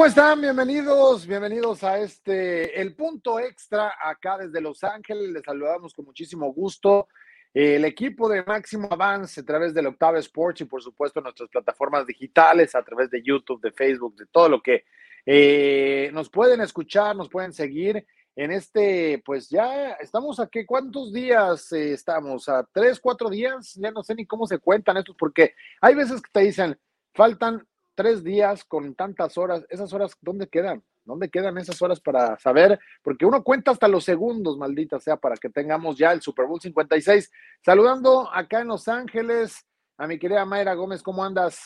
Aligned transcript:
¿Cómo 0.00 0.08
están? 0.08 0.40
Bienvenidos, 0.40 1.26
bienvenidos 1.26 1.84
a 1.84 1.98
este, 1.98 2.80
el 2.80 2.96
punto 2.96 3.38
extra 3.38 3.92
acá 4.02 4.38
desde 4.38 4.62
Los 4.62 4.82
Ángeles. 4.82 5.28
Les 5.28 5.44
saludamos 5.44 5.92
con 5.92 6.06
muchísimo 6.06 6.50
gusto. 6.54 7.08
El 7.52 7.84
equipo 7.84 8.26
de 8.26 8.42
Máximo 8.42 8.88
Avance 8.90 9.42
a 9.42 9.44
través 9.44 9.74
del 9.74 9.88
Octava 9.88 10.18
Sports 10.18 10.62
y 10.62 10.64
por 10.64 10.82
supuesto 10.82 11.20
nuestras 11.20 11.50
plataformas 11.50 12.06
digitales 12.06 12.74
a 12.74 12.82
través 12.82 13.10
de 13.10 13.22
YouTube, 13.22 13.60
de 13.60 13.72
Facebook, 13.72 14.16
de 14.16 14.24
todo 14.24 14.48
lo 14.48 14.62
que 14.62 14.84
eh, 15.26 16.08
nos 16.14 16.30
pueden 16.30 16.62
escuchar, 16.62 17.14
nos 17.14 17.28
pueden 17.28 17.52
seguir 17.52 18.06
en 18.34 18.52
este, 18.52 19.22
pues 19.22 19.50
ya 19.50 19.90
estamos 20.00 20.40
aquí, 20.40 20.64
¿cuántos 20.64 21.12
días 21.12 21.72
eh, 21.72 21.92
estamos? 21.92 22.48
¿A 22.48 22.66
tres, 22.72 22.98
cuatro 23.00 23.28
días? 23.28 23.74
Ya 23.74 23.90
no 23.90 24.02
sé 24.02 24.14
ni 24.14 24.24
cómo 24.24 24.46
se 24.46 24.60
cuentan 24.60 24.96
estos, 24.96 25.14
porque 25.18 25.52
hay 25.78 25.94
veces 25.94 26.22
que 26.22 26.30
te 26.32 26.40
dicen, 26.40 26.80
faltan 27.12 27.66
tres 27.94 28.22
días 28.24 28.64
con 28.64 28.94
tantas 28.94 29.36
horas, 29.38 29.64
esas 29.68 29.92
horas, 29.92 30.12
¿dónde 30.20 30.48
quedan? 30.48 30.82
¿Dónde 31.04 31.30
quedan 31.30 31.58
esas 31.58 31.80
horas 31.82 32.00
para 32.00 32.38
saber? 32.38 32.78
Porque 33.02 33.26
uno 33.26 33.42
cuenta 33.42 33.70
hasta 33.70 33.88
los 33.88 34.04
segundos, 34.04 34.58
maldita 34.58 35.00
sea, 35.00 35.16
para 35.16 35.36
que 35.36 35.48
tengamos 35.48 35.96
ya 35.96 36.12
el 36.12 36.20
Super 36.22 36.46
Bowl 36.46 36.60
56. 36.60 37.30
Saludando 37.64 38.32
acá 38.32 38.60
en 38.60 38.68
Los 38.68 38.86
Ángeles 38.86 39.66
a 39.96 40.06
mi 40.06 40.18
querida 40.18 40.44
Mayra 40.44 40.74
Gómez, 40.74 41.02
¿cómo 41.02 41.24
andas? 41.24 41.60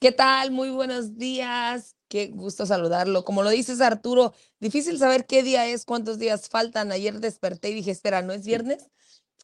¿Qué 0.00 0.12
tal? 0.12 0.50
Muy 0.50 0.70
buenos 0.70 1.18
días. 1.18 1.94
Qué 2.08 2.28
gusto 2.28 2.64
saludarlo. 2.66 3.24
Como 3.24 3.42
lo 3.42 3.50
dices, 3.50 3.80
Arturo, 3.80 4.34
difícil 4.58 4.98
saber 4.98 5.26
qué 5.26 5.42
día 5.42 5.66
es, 5.66 5.84
cuántos 5.84 6.18
días 6.18 6.48
faltan. 6.48 6.90
Ayer 6.90 7.20
desperté 7.20 7.70
y 7.70 7.74
dije, 7.74 7.90
espera, 7.90 8.22
¿no 8.22 8.32
es 8.32 8.44
viernes? 8.44 8.90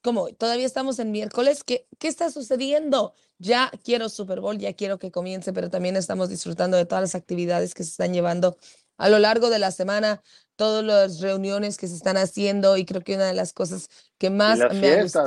Como 0.07 0.29
todavía 0.29 0.67
estamos 0.67 1.01
en 1.01 1.11
miércoles, 1.11 1.65
¿qué, 1.65 1.89
¿qué 1.99 2.07
está 2.07 2.31
sucediendo? 2.31 3.13
Ya 3.39 3.73
quiero 3.83 4.09
Super 4.09 4.41
Bowl, 4.41 4.57
ya 4.57 4.73
quiero 4.73 5.01
que 5.01 5.11
comience, 5.11 5.53
pero 5.53 5.69
también 5.69 5.97
estamos 5.97 6.29
disfrutando 6.29 6.77
de 6.77 6.87
todas 6.87 7.03
las 7.03 7.17
actividades 7.17 7.75
que 7.75 7.83
se 7.83 7.91
están 7.91 8.15
llevando 8.15 8.57
a 8.99 9.09
lo 9.09 9.19
largo 9.19 9.51
de 9.51 9.59
la 9.59 9.73
semana, 9.73 10.23
todas 10.55 10.85
las 10.85 11.19
reuniones 11.19 11.77
que 11.77 11.89
se 11.89 11.97
están 11.97 12.17
haciendo 12.19 12.77
y 12.77 12.85
creo 12.85 13.03
que 13.03 13.17
una 13.17 13.27
de 13.27 13.35
las 13.35 13.53
cosas 13.53 13.89
que 14.17 14.31
más 14.31 14.61
me 14.77 15.03
gusta. 15.03 15.27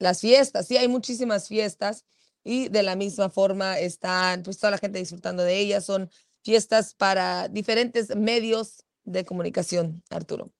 Las 0.00 0.22
fiestas, 0.22 0.66
sí, 0.66 0.76
hay 0.76 0.88
muchísimas 0.88 1.46
fiestas 1.46 2.04
y 2.42 2.70
de 2.70 2.82
la 2.82 2.96
misma 2.96 3.30
forma 3.30 3.78
están 3.78 4.42
pues 4.42 4.58
toda 4.58 4.72
la 4.72 4.78
gente 4.78 4.98
disfrutando 4.98 5.44
de 5.44 5.56
ellas, 5.56 5.84
son 5.84 6.10
fiestas 6.42 6.94
para 6.94 7.46
diferentes 7.46 8.16
medios 8.16 8.84
de 9.04 9.24
comunicación, 9.24 10.02
Arturo. 10.10 10.50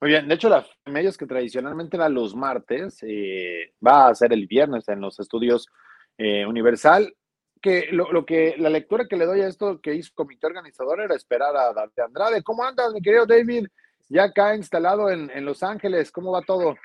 Muy 0.00 0.10
bien, 0.10 0.28
de 0.28 0.34
hecho, 0.34 0.48
los 0.48 0.64
medios 0.86 1.18
que 1.18 1.26
tradicionalmente 1.26 1.96
eran 1.96 2.14
los 2.14 2.34
martes, 2.34 3.02
eh, 3.02 3.74
va 3.86 4.08
a 4.08 4.14
ser 4.14 4.32
el 4.32 4.46
viernes 4.46 4.88
en 4.88 5.00
los 5.00 5.20
estudios 5.20 5.68
eh, 6.16 6.46
Universal, 6.46 7.14
que 7.60 7.88
lo, 7.92 8.24
que 8.24 8.54
la 8.56 8.70
lectura 8.70 9.06
que 9.06 9.16
le 9.16 9.26
doy 9.26 9.42
a 9.42 9.48
esto 9.48 9.78
que 9.82 9.94
hizo 9.94 10.08
el 10.08 10.14
comité 10.14 10.46
organizador 10.46 11.02
era 11.02 11.14
esperar 11.14 11.54
a 11.54 11.74
David 11.74 11.98
Andrade. 11.98 12.42
¿Cómo 12.42 12.64
andas, 12.64 12.94
mi 12.94 13.02
querido 13.02 13.26
David? 13.26 13.66
Ya 14.08 14.24
acá 14.24 14.56
instalado 14.56 15.10
en, 15.10 15.30
en 15.34 15.44
Los 15.44 15.62
Ángeles, 15.62 16.10
¿cómo 16.10 16.32
va 16.32 16.40
todo? 16.42 16.76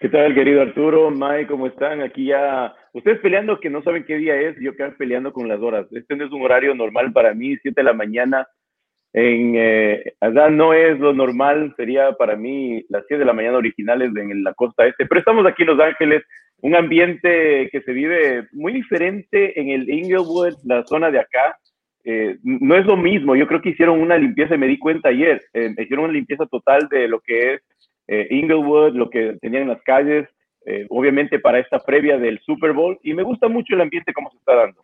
¿Qué 0.00 0.10
tal, 0.10 0.34
querido 0.34 0.60
Arturo? 0.60 1.10
Mike, 1.10 1.46
¿cómo 1.46 1.66
están? 1.66 2.02
Aquí 2.02 2.26
ya, 2.26 2.74
ustedes 2.92 3.20
peleando 3.20 3.58
que 3.58 3.70
no 3.70 3.82
saben 3.82 4.04
qué 4.04 4.16
día 4.16 4.38
es, 4.38 4.54
yo 4.60 4.72
acá 4.72 4.94
peleando 4.98 5.32
con 5.32 5.48
las 5.48 5.60
horas. 5.60 5.86
Este 5.92 6.14
no 6.14 6.26
es 6.26 6.30
un 6.30 6.42
horario 6.42 6.74
normal 6.74 7.10
para 7.10 7.32
mí, 7.32 7.56
7 7.56 7.72
de 7.74 7.84
la 7.84 7.94
mañana. 7.94 8.46
En 9.16 9.54
eh, 9.56 10.12
allá 10.20 10.50
no 10.50 10.74
es 10.74 10.98
lo 10.98 11.12
normal, 11.12 11.72
sería 11.76 12.12
para 12.12 12.34
mí 12.34 12.84
las 12.88 13.04
7 13.06 13.20
de 13.20 13.24
la 13.24 13.32
mañana 13.32 13.58
originales 13.58 14.10
en 14.16 14.42
la 14.42 14.52
costa 14.54 14.86
este, 14.86 15.06
pero 15.06 15.20
estamos 15.20 15.46
aquí 15.46 15.62
en 15.62 15.68
Los 15.68 15.78
Ángeles, 15.80 16.24
un 16.62 16.74
ambiente 16.74 17.68
que 17.70 17.80
se 17.82 17.92
vive 17.92 18.48
muy 18.50 18.72
diferente 18.72 19.58
en 19.60 19.68
el 19.70 19.88
Inglewood, 19.88 20.54
la 20.64 20.84
zona 20.84 21.12
de 21.12 21.20
acá. 21.20 21.56
Eh, 22.02 22.38
no 22.42 22.76
es 22.76 22.84
lo 22.86 22.96
mismo, 22.96 23.36
yo 23.36 23.46
creo 23.46 23.62
que 23.62 23.70
hicieron 23.70 24.00
una 24.00 24.18
limpieza, 24.18 24.56
me 24.56 24.66
di 24.66 24.78
cuenta 24.78 25.10
ayer, 25.10 25.40
eh, 25.54 25.72
hicieron 25.78 26.06
una 26.06 26.12
limpieza 26.12 26.44
total 26.46 26.88
de 26.90 27.06
lo 27.06 27.20
que 27.20 27.54
es 27.54 27.62
eh, 28.08 28.26
Inglewood, 28.30 28.94
lo 28.94 29.08
que 29.10 29.38
tenían 29.40 29.62
en 29.62 29.68
las 29.68 29.82
calles, 29.82 30.28
eh, 30.66 30.86
obviamente 30.90 31.38
para 31.38 31.58
esta 31.60 31.78
previa 31.78 32.18
del 32.18 32.40
Super 32.40 32.72
Bowl, 32.72 32.98
y 33.02 33.14
me 33.14 33.22
gusta 33.22 33.48
mucho 33.48 33.74
el 33.74 33.80
ambiente 33.80 34.12
como 34.12 34.30
se 34.30 34.38
está 34.38 34.56
dando. 34.56 34.80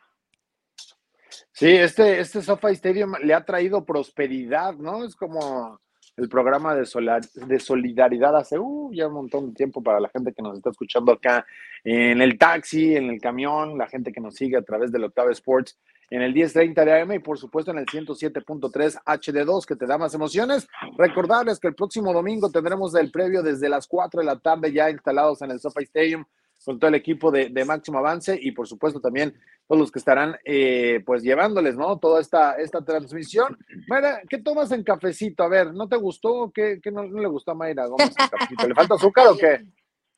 Sí, 1.61 1.69
este, 1.69 2.21
este 2.21 2.41
SoFi 2.41 2.69
Stadium 2.69 3.17
le 3.23 3.35
ha 3.35 3.45
traído 3.45 3.85
prosperidad, 3.85 4.77
¿no? 4.77 5.05
Es 5.05 5.15
como 5.15 5.79
el 6.17 6.27
programa 6.27 6.75
de, 6.75 6.89
de 7.35 7.61
solidaridad 7.61 8.35
hace 8.35 8.59
uh, 8.59 8.91
ya 8.95 9.09
un 9.09 9.13
montón 9.13 9.51
de 9.51 9.57
tiempo 9.57 9.83
para 9.83 10.01
la 10.01 10.09
gente 10.09 10.33
que 10.33 10.41
nos 10.41 10.57
está 10.57 10.71
escuchando 10.71 11.13
acá 11.13 11.45
en 11.85 12.23
el 12.23 12.39
taxi, 12.39 12.97
en 12.97 13.11
el 13.11 13.21
camión, 13.21 13.77
la 13.77 13.89
gente 13.89 14.11
que 14.11 14.23
nos 14.23 14.37
sigue 14.37 14.57
a 14.57 14.63
través 14.63 14.91
del 14.91 15.05
Octave 15.05 15.33
Sports 15.33 15.79
en 16.09 16.23
el 16.23 16.33
1030 16.33 16.83
de 16.83 16.99
AM 16.99 17.13
y 17.13 17.19
por 17.19 17.37
supuesto 17.37 17.73
en 17.73 17.77
el 17.77 17.85
107.3 17.85 19.03
HD2 19.05 19.67
que 19.67 19.77
te 19.77 19.85
da 19.85 19.99
más 19.99 20.15
emociones. 20.15 20.67
Recordarles 20.97 21.61
que 21.61 21.69
el 21.69 21.75
próximo 21.75 22.15
domingo 22.15 22.51
tendremos 22.51 22.95
el 22.95 23.11
previo 23.11 23.43
desde 23.43 23.69
las 23.69 23.87
4 23.87 24.21
de 24.21 24.27
la 24.27 24.39
tarde 24.39 24.73
ya 24.73 24.89
instalados 24.89 25.43
en 25.43 25.51
el 25.51 25.61
SoFi 25.61 25.83
Stadium 25.83 26.25
con 26.65 26.79
todo 26.79 26.89
el 26.89 26.95
equipo 26.95 27.31
de, 27.31 27.65
Máximo 27.65 27.99
Avance 27.99 28.39
y 28.41 28.53
por 28.53 28.67
supuesto 28.67 29.01
también 29.01 29.35
todos 29.71 29.83
los 29.83 29.93
que 29.93 30.01
estarán 30.01 30.37
eh, 30.45 31.01
pues 31.07 31.23
llevándoles, 31.23 31.77
¿no? 31.77 31.97
Toda 32.01 32.21
esta, 32.21 32.55
esta 32.55 32.85
transmisión. 32.85 33.57
Mayra, 33.87 34.21
¿qué 34.29 34.39
tomas 34.39 34.73
en 34.73 34.83
cafecito? 34.83 35.45
A 35.45 35.49
ver, 35.49 35.73
¿no 35.73 35.89
te 35.89 35.95
gustó? 35.95 36.51
¿Qué, 36.53 36.81
qué 36.83 36.91
no, 36.91 37.05
le 37.05 37.29
gustó 37.29 37.53
a 37.53 37.55
Mayra 37.55 37.87
Gómez 37.87 38.13
cafecito? 38.17 38.67
¿Le 38.67 38.75
falta 38.75 38.97
azúcar 38.97 39.29
o 39.29 39.37
qué? 39.39 39.65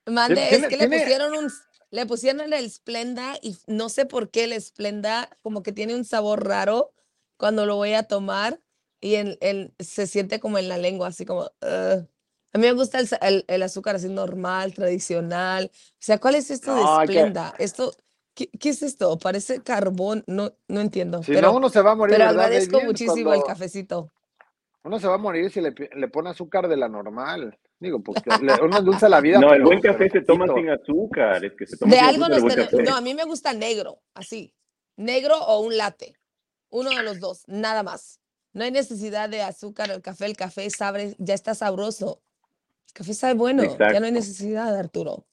Mande, 0.06 0.54
es 0.54 0.66
que 0.68 0.76
le 0.78 0.88
pusieron 0.88 1.36
un 1.36 1.50
le 1.90 2.06
pusieron 2.06 2.50
el 2.50 2.70
Splenda 2.70 3.34
y 3.42 3.54
no 3.66 3.90
sé 3.90 4.06
por 4.06 4.30
qué 4.30 4.44
el 4.44 4.58
Splenda 4.58 5.28
como 5.42 5.62
que 5.62 5.72
tiene 5.72 5.94
un 5.94 6.06
sabor 6.06 6.48
raro 6.48 6.94
cuando 7.36 7.66
lo 7.66 7.76
voy 7.76 7.92
a 7.92 8.04
tomar 8.04 8.58
y 9.02 9.16
el, 9.16 9.74
se 9.78 10.06
siente 10.06 10.40
como 10.40 10.56
en 10.56 10.70
la 10.70 10.78
lengua, 10.78 11.08
así 11.08 11.26
como... 11.26 11.50
A 12.54 12.58
mí 12.58 12.66
me 12.66 12.72
gusta 12.72 13.00
el, 13.00 13.62
azúcar 13.62 13.96
así 13.96 14.08
normal, 14.08 14.74
tradicional. 14.74 15.70
O 15.74 15.96
sea, 15.98 16.18
¿cuál 16.18 16.36
es 16.36 16.50
esto 16.50 16.74
de 16.74 16.82
Splenda? 17.06 17.54
Esto, 17.58 17.94
¿qué, 18.34 18.48
es 18.62 18.82
esto? 18.82 19.18
Parece 19.18 19.62
carbón, 19.62 20.24
no, 20.26 20.52
no 20.68 20.80
entiendo. 20.80 21.22
Si 21.22 21.32
pero, 21.32 21.50
no, 21.50 21.56
uno 21.58 21.68
se 21.68 21.80
va 21.80 21.92
a 21.92 21.94
morir. 21.94 22.16
Pero 22.16 22.30
agradezco 22.30 22.80
muchísimo 22.82 23.32
el 23.32 23.42
cafecito. 23.44 24.10
Uno 24.84 24.98
se 24.98 25.06
va 25.06 25.14
a 25.14 25.18
morir 25.18 25.50
si 25.50 25.60
le, 25.60 25.72
le 25.94 26.08
pone 26.08 26.30
azúcar 26.30 26.68
de 26.68 26.76
la 26.76 26.88
normal. 26.88 27.56
Digo, 27.82 28.00
porque 28.00 28.30
uno 28.62 28.78
endulza 28.78 29.08
la 29.08 29.20
vida. 29.20 29.38
No, 29.40 29.52
el 29.52 29.62
buen 29.62 29.80
café 29.80 30.08
se 30.08 30.20
toma 30.20 30.46
sin 30.54 30.70
azúcar. 30.70 31.44
Es 31.44 31.52
que 31.54 31.66
se 31.66 31.76
toma 31.76 31.92
de 31.92 32.00
algo 32.00 32.26
No, 32.28 32.96
a 32.96 33.00
mí 33.00 33.12
me 33.12 33.24
gusta 33.24 33.52
negro, 33.52 34.00
así. 34.14 34.54
Negro 34.96 35.36
o 35.36 35.60
un 35.60 35.76
latte. 35.76 36.14
Uno 36.70 36.90
de 36.90 37.02
los 37.02 37.18
dos, 37.18 37.42
nada 37.48 37.82
más. 37.82 38.20
No 38.52 38.64
hay 38.64 38.70
necesidad 38.70 39.28
de 39.28 39.42
azúcar 39.42 39.90
el 39.90 40.00
café. 40.00 40.26
El 40.26 40.36
café 40.36 40.70
sabe, 40.70 41.16
ya 41.18 41.34
está 41.34 41.54
sabroso. 41.54 42.22
El 42.86 42.92
café 42.92 43.14
sabe 43.14 43.34
bueno. 43.34 43.64
Ya 43.78 43.98
no 43.98 44.06
hay 44.06 44.12
necesidad, 44.12 44.76
Arturo. 44.76 45.26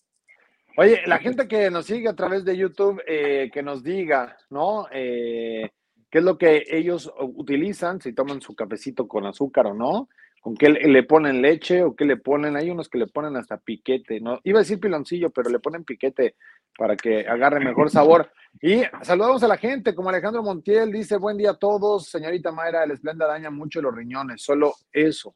Oye, 0.80 1.02
la 1.08 1.18
gente 1.18 1.46
que 1.46 1.70
nos 1.70 1.88
sigue 1.88 2.08
a 2.08 2.16
través 2.16 2.46
de 2.46 2.56
YouTube, 2.56 3.02
eh, 3.06 3.50
que 3.54 3.62
nos 3.62 3.84
diga, 3.84 4.38
¿no? 4.50 4.88
Eh, 4.94 5.70
¿Qué 6.10 6.20
es 6.20 6.24
lo 6.24 6.38
que 6.38 6.64
ellos 6.70 7.12
utilizan? 7.20 8.00
Si 8.00 8.14
toman 8.14 8.40
su 8.40 8.56
cafecito 8.56 9.06
con 9.06 9.26
azúcar 9.26 9.68
o 9.68 9.74
no 9.74 10.08
con 10.40 10.56
qué 10.56 10.70
le 10.70 11.04
ponen 11.04 11.42
leche 11.42 11.84
o 11.84 11.96
qué 11.96 12.06
le 12.06 12.16
ponen, 12.16 12.56
hay 12.56 12.70
unos 12.70 12.88
que 12.88 12.98
le 12.98 13.08
ponen 13.08 13.36
hasta 13.36 13.58
piquete, 13.58 14.22
¿no? 14.22 14.40
Iba 14.46 14.60
a 14.60 14.62
decir 14.62 14.80
piloncillo, 14.80 15.32
pero 15.32 15.50
le 15.50 15.60
ponen 15.60 15.84
piquete 15.84 16.36
para 16.78 16.96
que 16.96 17.28
agarre 17.28 17.60
mejor 17.60 17.90
sabor. 17.90 18.32
Y 18.62 18.84
saludamos 19.02 19.44
a 19.44 19.50
la 19.50 19.58
gente, 19.58 19.94
como 19.94 20.08
Alejandro 20.08 20.42
Montiel 20.42 20.94
dice, 20.94 21.18
buen 21.18 21.36
día 21.36 21.52
a 21.52 21.58
todos, 21.58 22.08
señorita 22.08 22.54
Mayra, 22.54 22.86
el 22.86 22.92
Esplenda 22.92 23.28
daña 23.28 23.50
mucho 23.50 23.82
los 23.82 23.94
riñones, 23.94 24.42
solo 24.42 24.76
eso. 24.94 25.36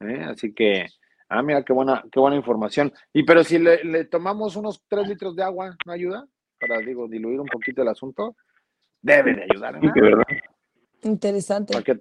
¿eh? 0.00 0.22
Así 0.28 0.52
que, 0.52 0.86
ah, 1.32 1.42
mira, 1.42 1.62
qué 1.64 1.72
buena, 1.72 2.04
qué 2.10 2.20
buena 2.20 2.36
información. 2.36 2.92
Y 3.12 3.24
pero 3.24 3.42
si 3.42 3.58
le, 3.58 4.04
tomamos 4.04 4.56
unos 4.56 4.82
tres 4.88 5.08
litros 5.08 5.34
de 5.34 5.42
agua, 5.42 5.76
¿no 5.86 5.92
ayuda? 5.92 6.26
Para, 6.60 6.78
digo, 6.78 7.08
diluir 7.08 7.40
un 7.40 7.46
poquito 7.46 7.82
el 7.82 7.88
asunto. 7.88 8.36
Debe 9.00 9.34
de 9.34 9.46
ayudar, 9.50 9.82
¿no? 9.82 9.92
Interesante. 11.02 11.72
Para 11.72 11.84
que, 11.84 12.00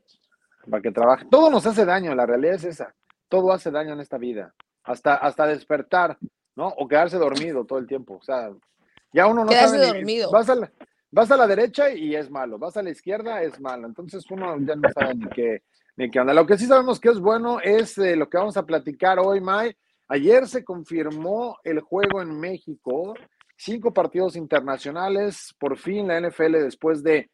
para 0.69 0.81
que 0.81 0.92
trabaje. 0.92 1.25
Todo 1.31 1.50
nos 1.50 1.66
hace 1.66 1.86
daño, 1.86 2.13
la 2.13 2.25
realidad 2.25 2.56
es 2.56 2.66
esa. 2.66 2.94
Todo 3.28 3.51
hace 3.51 3.72
daño 3.72 3.94
en 3.94 4.01
esta 4.01 4.18
vida. 4.18 4.54
Hasta, 4.83 5.16
hasta 5.16 5.48
despertar, 5.48 6.18
¿no? 6.56 6.68
O 6.68 6.88
quedarse 6.88 7.18
dormido 7.18 7.66
todo 7.66 7.80
el 7.80 7.88
tiempo. 7.88 8.18
O 8.18 8.22
sea, 8.22 8.51
ya 9.13 9.27
uno 9.27 9.45
no 9.45 9.51
sabe. 9.51 9.88
dormido. 9.88 10.30
Vas 10.31 10.50
a, 10.50 10.56
la, 10.56 10.72
vas 11.10 11.31
a 11.31 11.38
la 11.38 11.48
derecha 11.48 11.92
y 11.92 12.16
es 12.16 12.30
malo. 12.30 12.60
Vas 12.60 12.77
a 12.77 12.84
la 12.84 12.92
izquierda 12.92 13.42
es 13.42 13.60
malo. 13.60 13.88
Entonces 13.88 14.30
uno 14.30 14.57
ya 14.60 14.75
no 14.75 14.89
sabe 14.94 15.16
ni 15.16 15.27
qué, 15.30 15.63
Lo 16.01 16.48
que 16.48 16.57
sí 16.57 16.65
sabemos 16.65 17.00
que 17.00 17.09
es 17.09 17.19
bueno 17.19 17.59
es 17.59 17.95
eh, 18.00 18.15
lo 18.15 18.27
que 18.27 18.39
vamos 18.39 18.57
a 18.57 18.65
platicar 18.65 19.19
hoy, 19.19 19.39
May. 19.39 19.71
Ayer 20.07 20.48
se 20.48 20.63
confirmó 20.63 21.59
el 21.63 21.80
juego 21.80 22.24
en 22.24 22.39
México. 22.39 23.13
Cinco 23.56 23.94
partidos 23.94 24.36
internacionales. 24.36 25.56
Por 25.59 25.77
fin 25.77 26.07
la 26.07 26.19
NFL 26.19 26.53
después 26.53 27.03
de 27.03 27.30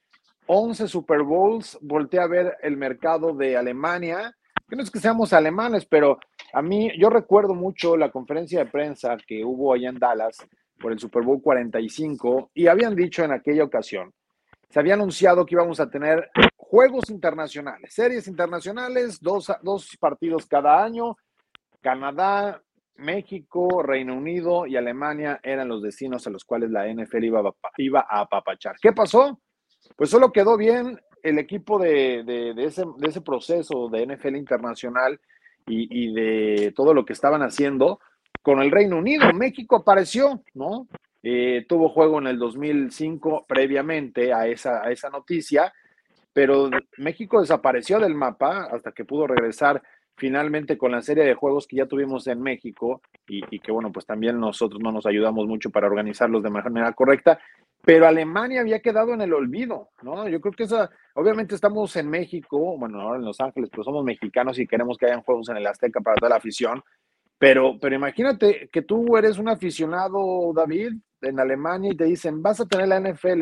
11 0.48 0.90
Super 0.90 1.24
Bowls, 1.24 1.78
volteé 1.82 2.20
a 2.20 2.28
ver 2.28 2.58
el 2.62 2.76
mercado 2.76 3.34
de 3.34 3.56
Alemania, 3.56 4.36
que 4.68 4.76
no 4.76 4.84
es 4.84 4.92
que 4.92 5.00
seamos 5.00 5.32
alemanes, 5.32 5.86
pero 5.86 6.20
a 6.52 6.62
mí, 6.62 6.92
yo 7.00 7.10
recuerdo 7.10 7.54
mucho 7.54 7.96
la 7.96 8.12
conferencia 8.12 8.60
de 8.60 8.70
prensa 8.70 9.16
que 9.26 9.46
hubo 9.46 9.74
allá 9.74 9.90
en 9.90 10.00
Dallas 10.00 10.46
por 10.78 10.92
el 10.92 11.00
Super 11.00 11.24
Bowl 11.24 11.42
45 11.42 12.52
y 12.54 12.68
habían 12.68 12.96
dicho 12.96 13.24
en 13.24 13.32
aquella 13.32 13.64
ocasión 13.64 14.14
se 14.70 14.80
había 14.80 14.96
anunciado 14.96 15.46
que 15.46 15.56
íbamos 15.56 15.80
a 15.80 15.90
tener 15.90 16.30
juegos 16.70 17.10
internacionales, 17.10 17.94
series 17.94 18.28
internacionales, 18.28 19.20
dos, 19.22 19.52
dos 19.64 19.96
partidos 20.00 20.46
cada 20.46 20.84
año. 20.84 21.16
Canadá, 21.82 22.62
México, 22.96 23.82
Reino 23.82 24.16
Unido 24.16 24.66
y 24.66 24.76
Alemania 24.76 25.40
eran 25.44 25.70
los 25.70 25.82
destinos 25.82 26.28
a 26.28 26.30
los 26.30 26.44
cuales 26.44 26.70
la 26.72 26.92
NFL 26.92 27.24
iba 27.24 27.40
a, 27.40 27.54
iba 27.78 28.06
a 28.10 28.22
apapachar. 28.22 28.76
¿Qué 28.82 28.92
pasó? 28.92 29.40
Pues 29.96 30.10
solo 30.10 30.32
quedó 30.32 30.58
bien 30.58 31.00
el 31.24 31.40
equipo 31.40 31.80
de, 31.80 32.24
de, 32.24 32.64
ese, 32.66 32.84
de 32.98 33.08
ese, 33.08 33.22
proceso 33.22 33.88
de 33.90 34.06
NFL 34.06 34.36
internacional 34.36 35.20
y, 35.66 35.88
y, 35.90 36.14
de 36.14 36.74
todo 36.74 36.94
lo 36.94 37.06
que 37.06 37.14
estaban 37.14 37.42
haciendo 37.44 38.00
con 38.42 38.62
el 38.62 38.72
Reino 38.72 38.98
Unido. 38.98 39.32
México 39.34 39.78
apareció, 39.78 40.44
¿no? 40.54 40.88
Eh, 41.24 41.66
tuvo 41.68 41.90
juego 41.90 42.20
en 42.20 42.28
el 42.28 42.38
2005 42.38 43.46
previamente 43.48 44.34
a 44.34 44.48
esa, 44.48 44.84
a 44.86 44.92
esa 44.92 45.10
noticia, 45.10 45.74
pero 46.38 46.70
México 46.98 47.42
desapareció 47.42 47.98
del 47.98 48.14
mapa 48.14 48.66
hasta 48.72 48.92
que 48.92 49.06
pudo 49.06 49.26
regresar 49.26 49.82
finalmente 50.16 50.78
con 50.78 50.92
la 50.92 51.02
serie 51.02 51.24
de 51.24 51.34
juegos 51.34 51.66
que 51.66 51.78
ya 51.78 51.88
tuvimos 51.88 52.28
en 52.28 52.44
México 52.44 53.02
y, 53.28 53.60
que 53.60 53.72
bueno, 53.72 53.92
pues 53.92 54.06
también 54.06 54.40
nosotros 54.40 54.80
no 54.80 54.92
nos 54.92 55.08
ayudamos 55.08 55.48
mucho 55.48 55.72
para 55.72 55.88
organizarlos 55.88 56.44
de 56.44 56.52
manera 56.52 56.94
correcta, 56.94 57.40
pero 57.84 58.06
Alemania 58.06 58.62
había 58.62 58.84
quedado 58.84 59.16
en 59.16 59.22
el 59.22 59.34
olvido, 59.34 59.90
¿no? 60.04 60.30
Yo 60.30 60.40
creo 60.40 60.54
que 60.54 60.66
esa, 60.66 60.92
obviamente 61.16 61.56
estamos 61.56 61.96
en 61.96 62.08
México, 62.08 62.78
bueno, 62.78 63.02
ahora 63.02 63.18
en 63.18 63.26
Los 63.26 63.42
Ángeles, 63.42 63.72
pero 63.72 63.84
somos 63.84 64.06
mexicanos 64.06 64.60
y 64.60 64.68
queremos 64.68 64.96
que 65.00 65.08
hayan 65.08 65.24
juegos 65.24 65.50
en 65.50 65.58
el 65.58 65.66
Azteca 65.66 66.02
para 66.02 66.18
toda 66.18 66.30
la 66.30 66.36
afición, 66.36 66.84
pero, 67.40 67.80
pero 67.82 67.96
imagínate 67.96 68.70
que 68.72 68.84
tú 68.84 69.18
eres 69.18 69.40
un 69.40 69.50
aficionado, 69.50 70.54
David, 70.54 70.94
en 71.20 71.40
Alemania 71.40 71.94
y 71.94 71.98
te 71.98 72.04
dicen, 72.04 72.44
vas 72.44 72.60
a 72.60 72.68
tener 72.68 72.90
la 72.90 73.00
NFL 73.00 73.42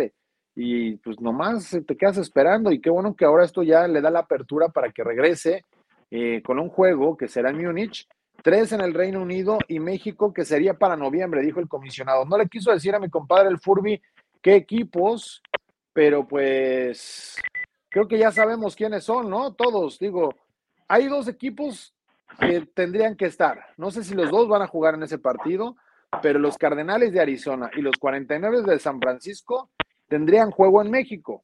y 0.56 0.96
pues 0.98 1.20
nomás 1.20 1.78
te 1.86 1.98
quedas 1.98 2.18
esperando 2.18 2.72
y 2.72 2.80
qué 2.80 2.90
bueno 2.90 3.16
que 3.16 3.26
ahora 3.26 3.44
esto 3.44 3.62
ya 3.62 3.88
le 3.88 4.02
da 4.02 4.10
la 4.10 4.20
apertura 4.20 4.70
para 4.70 4.92
que 4.92 5.04
regrese 5.04 5.66
eh, 6.10 6.42
con 6.44 6.60
un 6.60 6.70
juego 6.70 7.18
que 7.18 7.28
será 7.28 7.50
en 7.50 7.58
Múnich, 7.64 8.08
tres 8.42 8.72
en 8.72 8.80
el 8.82 8.94
Reino 8.94 9.22
Unido 9.22 9.58
y 9.68 9.80
México 9.80 10.34
que 10.34 10.46
sería 10.46 10.76
para 10.76 10.96
noviembre, 10.96 11.42
dijo 11.42 11.60
el 11.60 11.68
comisionado. 11.68 12.26
No 12.26 12.38
le 12.38 12.48
quiso 12.48 12.72
decir 12.72 12.96
a 12.96 13.00
mi 13.00 13.10
compadre 13.10 13.50
el 13.50 13.60
Furby 13.60 14.02
qué 14.42 14.56
equipos, 14.56 15.42
pero 15.92 16.26
pues 16.26 17.36
creo 17.90 18.08
que 18.08 18.18
ya 18.18 18.32
sabemos 18.32 18.76
quiénes 18.76 19.04
son, 19.04 19.30
¿no? 19.30 19.54
Todos, 19.54 20.00
digo, 20.00 20.34
hay 20.88 21.08
dos 21.08 21.28
equipos 21.28 21.94
que 22.40 22.62
tendrían 22.74 23.16
que 23.16 23.26
estar. 23.26 23.66
No 23.78 23.92
sé 23.92 24.04
si 24.04 24.14
los 24.14 24.30
dos 24.30 24.48
van 24.48 24.62
a 24.62 24.68
jugar 24.68 24.96
en 24.96 25.04
ese 25.04 25.18
partido, 25.18 25.76
pero 26.22 26.40
los 26.40 26.58
Cardenales 26.58 27.12
de 27.12 27.22
Arizona 27.22 27.70
y 27.76 27.82
los 27.82 27.98
49 27.98 28.62
de 28.62 28.80
San 28.80 29.02
Francisco 29.02 29.70
tendrían 30.08 30.52
juego 30.52 30.82
en 30.82 30.92
México. 30.92 31.44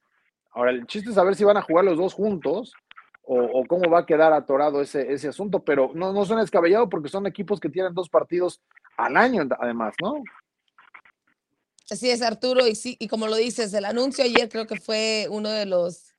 Ahora, 0.51 0.71
el 0.71 0.85
chiste 0.87 1.09
es 1.09 1.15
saber 1.15 1.35
si 1.35 1.43
van 1.43 1.57
a 1.57 1.61
jugar 1.61 1.85
los 1.85 1.97
dos 1.97 2.13
juntos 2.13 2.73
o, 3.23 3.63
cómo 3.65 3.89
va 3.89 3.99
a 3.99 4.05
quedar 4.05 4.33
atorado 4.33 4.81
ese, 4.81 5.13
ese 5.13 5.29
asunto, 5.29 5.63
pero 5.63 5.91
no, 5.93 6.11
no 6.11 6.25
son 6.25 6.39
descabellados 6.39 6.89
porque 6.89 7.07
son 7.07 7.25
equipos 7.27 7.59
que 7.59 7.69
tienen 7.69 7.93
dos 7.93 8.09
partidos 8.09 8.61
al 8.97 9.15
año, 9.15 9.47
además, 9.59 9.93
¿no? 10.01 10.15
Así 11.89 12.09
es, 12.09 12.21
Arturo, 12.21 12.67
y 12.67 12.75
sí, 12.75 12.97
y 12.99 13.07
como 13.07 13.27
lo 13.27 13.35
dices, 13.35 13.73
el 13.73 13.85
anuncio 13.85 14.23
ayer 14.23 14.49
creo 14.49 14.67
que 14.67 14.79
fue 14.79 15.27
uno 15.29 15.49
de 15.49 15.65
los 15.65 16.11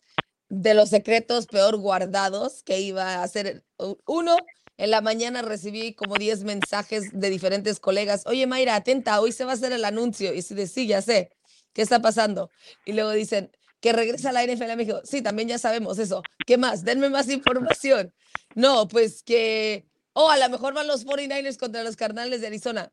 de 0.52 0.74
los 0.74 0.90
secretos 0.90 1.46
peor 1.46 1.78
guardados 1.78 2.62
que 2.62 2.78
iba 2.80 3.22
a 3.22 3.28
ser 3.28 3.64
uno. 4.06 4.36
En 4.76 4.90
la 4.90 5.00
mañana 5.00 5.40
recibí 5.40 5.94
como 5.94 6.16
10 6.16 6.44
mensajes 6.44 7.08
de 7.18 7.30
diferentes 7.30 7.80
colegas. 7.80 8.26
Oye, 8.26 8.46
Mayra, 8.46 8.74
atenta, 8.74 9.18
hoy 9.22 9.32
se 9.32 9.46
va 9.46 9.52
a 9.52 9.54
hacer 9.54 9.72
el 9.72 9.84
anuncio. 9.86 10.34
Y 10.34 10.42
si 10.42 10.66
sí, 10.66 10.86
ya 10.86 11.00
sé, 11.00 11.30
¿qué 11.72 11.82
está 11.82 12.00
pasando? 12.00 12.50
Y 12.84 12.92
luego 12.92 13.10
dicen, 13.10 13.50
que 13.82 13.92
regresa 13.92 14.30
a 14.30 14.32
la 14.32 14.46
NFL 14.46 14.70
a 14.70 14.76
México. 14.76 15.00
Sí, 15.04 15.22
también 15.22 15.48
ya 15.48 15.58
sabemos 15.58 15.98
eso. 15.98 16.22
¿Qué 16.46 16.56
más? 16.56 16.84
Denme 16.84 17.10
más 17.10 17.28
información. 17.28 18.14
No, 18.54 18.86
pues 18.86 19.24
que, 19.24 19.86
oh, 20.12 20.30
a 20.30 20.38
lo 20.38 20.48
mejor 20.48 20.72
van 20.72 20.86
los 20.86 21.04
49ers 21.04 21.58
contra 21.58 21.82
los 21.82 21.96
Carnales 21.96 22.40
de 22.40 22.46
Arizona. 22.46 22.92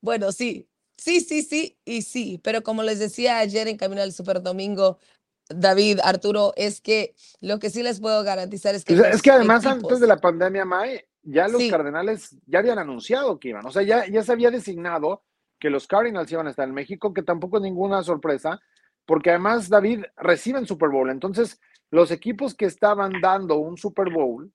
Bueno, 0.00 0.32
sí, 0.32 0.68
sí, 0.98 1.20
sí, 1.20 1.42
sí 1.42 1.78
y 1.84 2.02
sí, 2.02 2.40
pero 2.42 2.62
como 2.62 2.82
les 2.82 2.98
decía 2.98 3.38
ayer 3.38 3.68
en 3.68 3.76
Camino 3.76 4.02
al 4.02 4.12
Super 4.12 4.42
Domingo, 4.42 4.98
David, 5.48 6.00
Arturo, 6.02 6.52
es 6.56 6.80
que 6.80 7.14
lo 7.40 7.60
que 7.60 7.70
sí 7.70 7.82
les 7.82 8.00
puedo 8.00 8.22
garantizar 8.24 8.74
es 8.74 8.84
que... 8.84 8.94
es 8.94 9.22
que 9.22 9.30
además 9.30 9.64
antes 9.64 10.00
de 10.00 10.06
la 10.06 10.16
pandemia, 10.16 10.64
May, 10.64 11.02
ya 11.22 11.46
los 11.46 11.62
Cardenales 11.70 12.36
ya 12.46 12.58
habían 12.58 12.78
anunciado 12.78 13.38
que 13.38 13.50
iban, 13.50 13.64
o 13.64 13.70
sea, 13.70 13.82
ya, 13.82 14.06
ya 14.08 14.22
se 14.24 14.32
había 14.32 14.50
designado 14.50 15.22
que 15.64 15.70
los 15.70 15.86
Cardinals 15.86 16.30
iban 16.30 16.46
a 16.46 16.50
estar 16.50 16.68
en 16.68 16.74
México, 16.74 17.14
que 17.14 17.22
tampoco 17.22 17.56
es 17.56 17.62
ninguna 17.62 18.02
sorpresa, 18.02 18.60
porque 19.06 19.30
además 19.30 19.70
David 19.70 20.04
reciben 20.18 20.66
Super 20.66 20.90
Bowl. 20.90 21.08
Entonces, 21.08 21.58
los 21.90 22.10
equipos 22.10 22.54
que 22.54 22.66
estaban 22.66 23.18
dando 23.22 23.56
un 23.56 23.78
Super 23.78 24.12
Bowl 24.12 24.52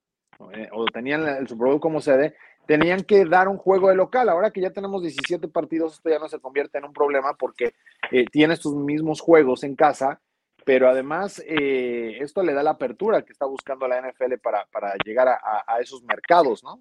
eh, 0.54 0.70
o 0.72 0.86
tenían 0.86 1.28
el 1.28 1.48
Super 1.48 1.70
Bowl 1.70 1.80
como 1.80 2.00
sede, 2.00 2.36
tenían 2.68 3.02
que 3.02 3.26
dar 3.26 3.48
un 3.48 3.58
juego 3.58 3.90
de 3.90 3.96
local. 3.96 4.30
Ahora 4.30 4.52
que 4.52 4.62
ya 4.62 4.70
tenemos 4.70 5.02
17 5.02 5.48
partidos, 5.48 5.94
esto 5.94 6.12
ya 6.12 6.20
no 6.20 6.30
se 6.30 6.40
convierte 6.40 6.78
en 6.78 6.86
un 6.86 6.94
problema 6.94 7.34
porque 7.34 7.74
eh, 8.12 8.26
tienes 8.32 8.64
mismos 8.68 9.20
juegos 9.20 9.64
en 9.64 9.76
casa, 9.76 10.22
pero 10.64 10.88
además 10.90 11.42
eh, 11.44 12.20
esto 12.20 12.44
le 12.44 12.54
da 12.54 12.62
la 12.62 12.78
apertura 12.78 13.24
que 13.24 13.34
está 13.34 13.48
buscando 13.48 13.88
la 13.88 14.00
NFL 14.00 14.36
para, 14.44 14.68
para 14.68 14.94
llegar 15.04 15.28
a, 15.28 15.64
a, 15.66 15.80
esos 15.80 16.04
mercados, 16.04 16.64
¿no? 16.64 16.80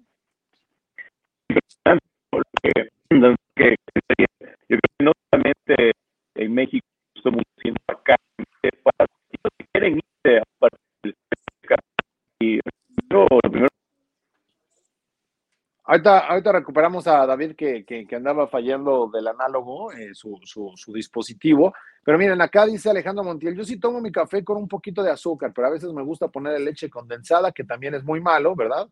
Que, 3.59 3.75
yo 4.17 4.25
creo 4.67 4.79
que 4.97 5.03
no 5.03 5.11
solamente 5.29 5.91
en 6.35 6.53
México 6.53 6.87
estamos 7.13 7.43
haciendo 7.57 7.81
acá, 7.87 8.15
para 8.83 9.05
si 9.29 9.65
quieren 9.73 9.97
irse 9.97 10.37
a 10.37 10.43
y 12.39 12.59
yo, 13.11 13.27
lo 13.29 13.51
primero 13.51 13.67
Ahorita, 15.83 16.19
ahorita, 16.19 16.51
recuperamos 16.53 17.05
a 17.07 17.25
David 17.25 17.55
que, 17.57 17.83
que, 17.83 18.05
que 18.07 18.15
andaba 18.15 18.47
fallando 18.47 19.09
del 19.11 19.27
análogo, 19.27 19.91
eh, 19.91 20.13
su, 20.13 20.39
su, 20.43 20.71
su, 20.75 20.93
dispositivo. 20.93 21.73
Pero 22.05 22.17
miren, 22.17 22.39
acá 22.41 22.65
dice 22.65 22.91
Alejandro 22.91 23.25
Montiel, 23.25 23.57
yo 23.57 23.65
sí 23.65 23.79
tomo 23.79 23.99
mi 23.99 24.11
café 24.11 24.43
con 24.43 24.57
un 24.57 24.67
poquito 24.67 25.03
de 25.03 25.11
azúcar, 25.11 25.51
pero 25.53 25.67
a 25.67 25.71
veces 25.71 25.91
me 25.91 26.03
gusta 26.03 26.27
poner 26.27 26.61
leche 26.61 26.89
condensada, 26.89 27.51
que 27.51 27.63
también 27.63 27.95
es 27.95 28.03
muy 28.03 28.21
malo, 28.21 28.55
¿verdad? 28.55 28.87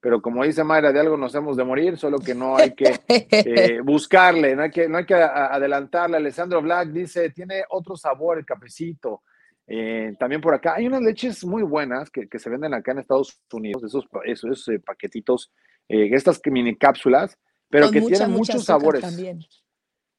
Pero 0.00 0.22
como 0.22 0.44
dice 0.44 0.62
Mayra, 0.62 0.92
de 0.92 1.00
algo 1.00 1.16
nos 1.16 1.34
hemos 1.34 1.56
de 1.56 1.64
morir, 1.64 1.96
solo 1.96 2.18
que 2.18 2.34
no 2.34 2.56
hay 2.56 2.72
que 2.72 3.00
eh, 3.08 3.80
buscarle, 3.84 4.54
no 4.54 4.62
hay 4.62 4.70
que, 4.70 4.88
no 4.88 4.98
hay 4.98 5.04
que 5.04 5.14
adelantarle. 5.14 6.16
Alessandro 6.18 6.62
Black 6.62 6.88
dice, 6.90 7.30
tiene 7.30 7.64
otro 7.70 7.96
sabor 7.96 8.38
el 8.38 8.46
cafecito. 8.46 9.22
Eh, 9.70 10.14
también 10.18 10.40
por 10.40 10.54
acá 10.54 10.76
hay 10.76 10.86
unas 10.86 11.02
leches 11.02 11.44
muy 11.44 11.62
buenas 11.62 12.08
que, 12.10 12.26
que, 12.26 12.38
se 12.38 12.48
venden 12.48 12.72
acá 12.72 12.92
en 12.92 13.00
Estados 13.00 13.38
Unidos, 13.52 13.84
esos, 13.84 14.06
esos 14.24 14.66
eh, 14.68 14.80
paquetitos, 14.80 15.52
eh, 15.88 16.08
estas 16.12 16.40
mini 16.46 16.74
cápsulas, 16.74 17.36
pero 17.68 17.86
Con 17.86 17.92
que 17.92 18.00
mucha, 18.00 18.16
tienen 18.16 18.34
muchos 18.34 18.64
sabores. 18.64 19.02
También. 19.02 19.40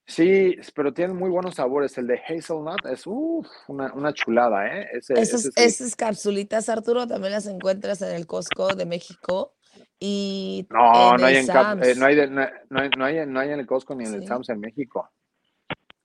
Sí, 0.06 0.56
pero 0.76 0.94
tienen 0.94 1.16
muy 1.16 1.32
buenos 1.32 1.56
sabores. 1.56 1.98
El 1.98 2.06
de 2.06 2.20
hazelnut 2.20 2.86
es 2.92 3.08
uf, 3.08 3.48
una, 3.68 3.92
una, 3.94 4.14
chulada, 4.14 4.68
¿eh? 4.68 4.88
Ese, 4.94 5.14
esas, 5.14 5.46
ese 5.46 5.52
sí. 5.52 5.64
esas 5.64 5.96
capsulitas, 5.96 6.70
Arturo, 6.70 7.08
también 7.08 7.34
las 7.34 7.48
encuentras 7.48 8.04
en 8.04 8.16
el 8.16 8.28
Costco 8.28 8.76
de 8.76 8.86
México. 8.86 9.56
Y 10.00 10.66
no, 10.70 11.18
no 11.18 11.26
hay, 11.26 11.38
en 11.38 11.50
eh, 11.50 11.96
no, 11.98 12.06
hay 12.06 12.16
de, 12.16 12.28
no, 12.28 12.42
hay, 12.42 12.90
no, 12.98 13.06
hay, 13.06 13.26
no 13.26 13.40
hay 13.40 13.52
en 13.52 13.60
el 13.60 13.68
Costco 13.68 13.94
ni 13.96 14.06
en 14.06 14.14
el 14.14 14.26
Sam's 14.26 14.50
en 14.50 14.62
México. 14.62 15.10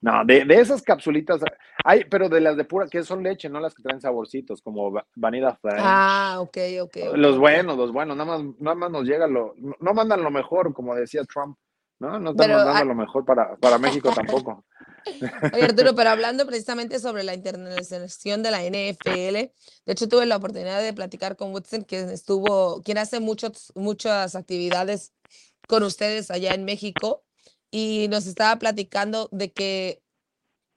No, 0.01 0.23
de, 0.25 0.45
de, 0.45 0.61
esas 0.61 0.83
capsulitas 0.83 1.41
hay, 1.83 2.05
pero 2.05 2.29
de 2.29 2.41
las 2.41 2.59
de 2.59 2.65
pura, 2.65 2.89
que 2.89 3.03
son 3.03 3.23
leche, 3.23 3.49
no 3.49 3.59
las 3.59 3.75
que 3.75 3.83
traen 3.83 4.03
saborcitos, 4.03 4.61
como 4.61 4.93
Vanilla 5.15 5.55
French. 5.55 5.81
Ah, 5.81 6.37
ok, 6.41 6.59
ok. 6.83 6.97
Los 7.15 7.31
okay. 7.31 7.39
buenos, 7.39 7.79
los 7.79 7.91
buenos, 7.91 8.15
nada 8.15 8.37
más, 8.37 8.55
nada 8.59 8.75
más 8.75 8.91
nos 8.91 9.05
llega 9.05 9.27
lo, 9.27 9.55
no 9.57 9.95
mandan 9.95 10.23
lo 10.23 10.31
mejor, 10.31 10.75
como 10.75 10.95
decía 10.95 11.23
Trump, 11.25 11.57
¿no? 12.01 12.21
No 12.21 12.33
están 12.33 12.49
pero, 12.49 12.59
mandando 12.59 12.83
ah, 12.83 12.85
lo 12.85 12.95
mejor 12.95 13.25
para, 13.25 13.57
para 13.57 13.79
México 13.79 14.11
tampoco. 14.15 14.65
Oye, 15.53 15.65
Arturo, 15.65 15.95
pero 15.95 16.11
hablando 16.11 16.47
precisamente 16.47 16.99
sobre 16.99 17.25
la 17.25 17.35
internacionalización 17.35 18.43
de 18.43 18.51
la 18.51 18.65
NFL, 18.65 19.35
de 19.35 19.53
hecho 19.87 20.09
tuve 20.09 20.27
la 20.27 20.37
oportunidad 20.37 20.83
de 20.83 20.93
platicar 20.93 21.37
con 21.37 21.53
Woodson, 21.53 21.83
quien 21.83 22.11
estuvo, 22.11 22.83
quien 22.83 22.99
hace 22.99 23.21
muchos, 23.21 23.73
muchas 23.75 24.35
actividades 24.35 25.13
con 25.69 25.83
ustedes 25.83 26.31
allá 26.31 26.55
en 26.55 26.65
México 26.65 27.25
y 27.71 28.09
nos 28.09 28.27
estaba 28.27 28.59
platicando 28.59 29.29
de 29.33 29.53
que, 29.53 30.03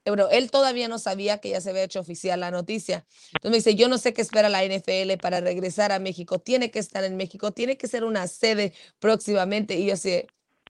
bueno, 0.04 0.28
él 0.30 0.50
todavía 0.50 0.88
no 0.88 0.98
sabía 0.98 1.38
que 1.38 1.50
ya 1.50 1.60
se 1.60 1.70
había 1.70 1.84
hecho 1.84 2.00
oficial 2.00 2.40
la 2.40 2.50
noticia. 2.50 3.06
Entonces 3.34 3.50
me 3.50 3.56
dice, 3.58 3.74
yo 3.74 3.88
no 3.88 3.98
sé 3.98 4.12
qué 4.12 4.22
espera 4.22 4.48
la 4.48 4.64
NFL 4.64 5.18
para 5.20 5.40
regresar 5.40 5.92
a 5.92 5.98
México, 5.98 6.38
tiene 6.38 6.70
que 6.70 6.78
estar 6.78 7.04
en 7.04 7.16
México, 7.16 7.52
tiene 7.52 7.76
que 7.76 7.88
ser 7.88 8.04
una 8.04 8.26
sede 8.26 8.72
próximamente. 8.98 9.76
Y 9.76 9.86
yo 9.86 9.96
sé, 9.96 10.26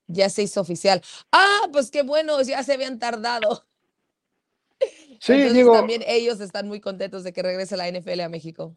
ya 0.09 0.29
se 0.29 0.43
hizo 0.43 0.61
oficial. 0.61 1.00
Ah, 1.31 1.69
pues 1.73 1.91
qué 1.91 2.03
bueno, 2.03 2.41
ya 2.43 2.62
se 2.62 2.75
habían 2.75 2.99
tardado. 2.99 3.65
Sí, 5.21 5.33
Entonces, 5.33 5.55
digo, 5.55 5.73
también 5.73 6.03
ellos 6.07 6.41
están 6.41 6.69
muy 6.69 6.81
contentos 6.81 7.25
de 7.25 7.33
que 7.33 7.43
regrese 7.43 7.77
la 7.77 7.91
NFL 7.91 8.21
a 8.21 8.29
México. 8.29 8.77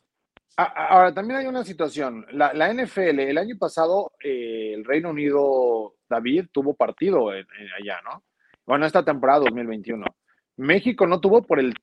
Ahora, 0.57 1.13
también 1.13 1.39
hay 1.39 1.47
una 1.47 1.63
situación. 1.63 2.25
La, 2.31 2.53
la 2.53 2.73
NFL, 2.73 3.19
el 3.19 3.37
año 3.37 3.57
pasado, 3.57 4.11
eh, 4.23 4.73
el 4.73 4.83
Reino 4.83 5.11
Unido, 5.11 5.95
David, 6.09 6.47
tuvo 6.51 6.73
partido 6.73 7.33
en, 7.33 7.45
en 7.59 7.67
allá, 7.79 8.01
¿no? 8.03 8.23
Bueno, 8.65 8.85
esta 8.85 9.03
temporada 9.03 9.39
2021. 9.39 10.05
México 10.57 11.07
no 11.07 11.19
tuvo 11.19 11.43
por 11.43 11.59
el 11.59 11.73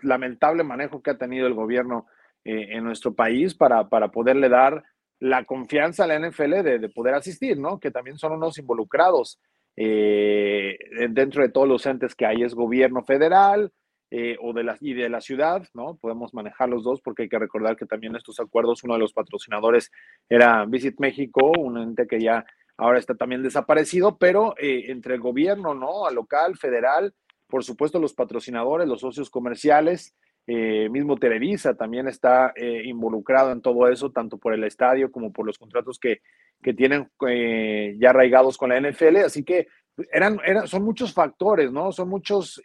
lamentable 0.00 0.64
manejo 0.64 1.02
que 1.02 1.10
ha 1.10 1.18
tenido 1.18 1.46
el 1.46 1.54
gobierno 1.54 2.06
eh, 2.44 2.76
en 2.76 2.84
nuestro 2.84 3.14
país 3.14 3.54
para, 3.54 3.88
para 3.88 4.08
poderle 4.10 4.48
dar 4.48 4.84
la 5.22 5.44
confianza 5.44 6.02
a 6.02 6.08
la 6.08 6.18
NFL 6.18 6.62
de, 6.64 6.88
poder 6.88 7.14
asistir, 7.14 7.56
¿no? 7.56 7.78
Que 7.78 7.92
también 7.92 8.18
son 8.18 8.32
unos 8.32 8.58
involucrados 8.58 9.38
eh, 9.76 10.76
dentro 11.10 11.42
de 11.42 11.48
todos 11.48 11.68
los 11.68 11.86
entes 11.86 12.16
que 12.16 12.26
hay, 12.26 12.42
es 12.42 12.56
gobierno 12.56 13.04
federal 13.04 13.72
eh, 14.10 14.36
o 14.40 14.52
de 14.52 14.64
la, 14.64 14.76
y 14.80 14.94
de 14.94 15.08
la 15.08 15.20
ciudad, 15.20 15.62
¿no? 15.74 15.94
Podemos 15.94 16.34
manejar 16.34 16.70
los 16.70 16.82
dos 16.82 17.00
porque 17.00 17.22
hay 17.22 17.28
que 17.28 17.38
recordar 17.38 17.76
que 17.76 17.86
también 17.86 18.16
estos 18.16 18.40
acuerdos, 18.40 18.82
uno 18.82 18.94
de 18.94 18.98
los 18.98 19.12
patrocinadores 19.12 19.92
era 20.28 20.64
Visit 20.64 20.98
México, 20.98 21.52
un 21.56 21.78
ente 21.78 22.08
que 22.08 22.20
ya 22.20 22.44
ahora 22.76 22.98
está 22.98 23.14
también 23.14 23.44
desaparecido, 23.44 24.18
pero 24.18 24.56
eh, 24.58 24.86
entre 24.88 25.14
el 25.14 25.20
gobierno, 25.20 25.72
¿no? 25.72 26.04
A 26.04 26.10
local, 26.10 26.56
federal, 26.56 27.14
por 27.46 27.62
supuesto 27.62 28.00
los 28.00 28.12
patrocinadores, 28.12 28.88
los 28.88 29.02
socios 29.02 29.30
comerciales, 29.30 30.16
eh, 30.46 30.88
mismo 30.88 31.16
Televisa 31.16 31.74
también 31.74 32.08
está 32.08 32.52
eh, 32.56 32.82
involucrado 32.84 33.52
en 33.52 33.62
todo 33.62 33.88
eso, 33.88 34.10
tanto 34.10 34.38
por 34.38 34.52
el 34.54 34.64
estadio 34.64 35.12
como 35.12 35.32
por 35.32 35.46
los 35.46 35.56
contratos 35.56 35.98
que, 36.00 36.20
que 36.60 36.74
tienen 36.74 37.08
eh, 37.28 37.96
ya 38.00 38.10
arraigados 38.10 38.58
con 38.58 38.70
la 38.70 38.80
NFL. 38.80 39.18
Así 39.18 39.44
que 39.44 39.68
eran, 40.12 40.40
eran, 40.44 40.66
son 40.66 40.82
muchos 40.82 41.12
factores, 41.12 41.70
¿no? 41.70 41.92
Son 41.92 42.08
muchos 42.08 42.60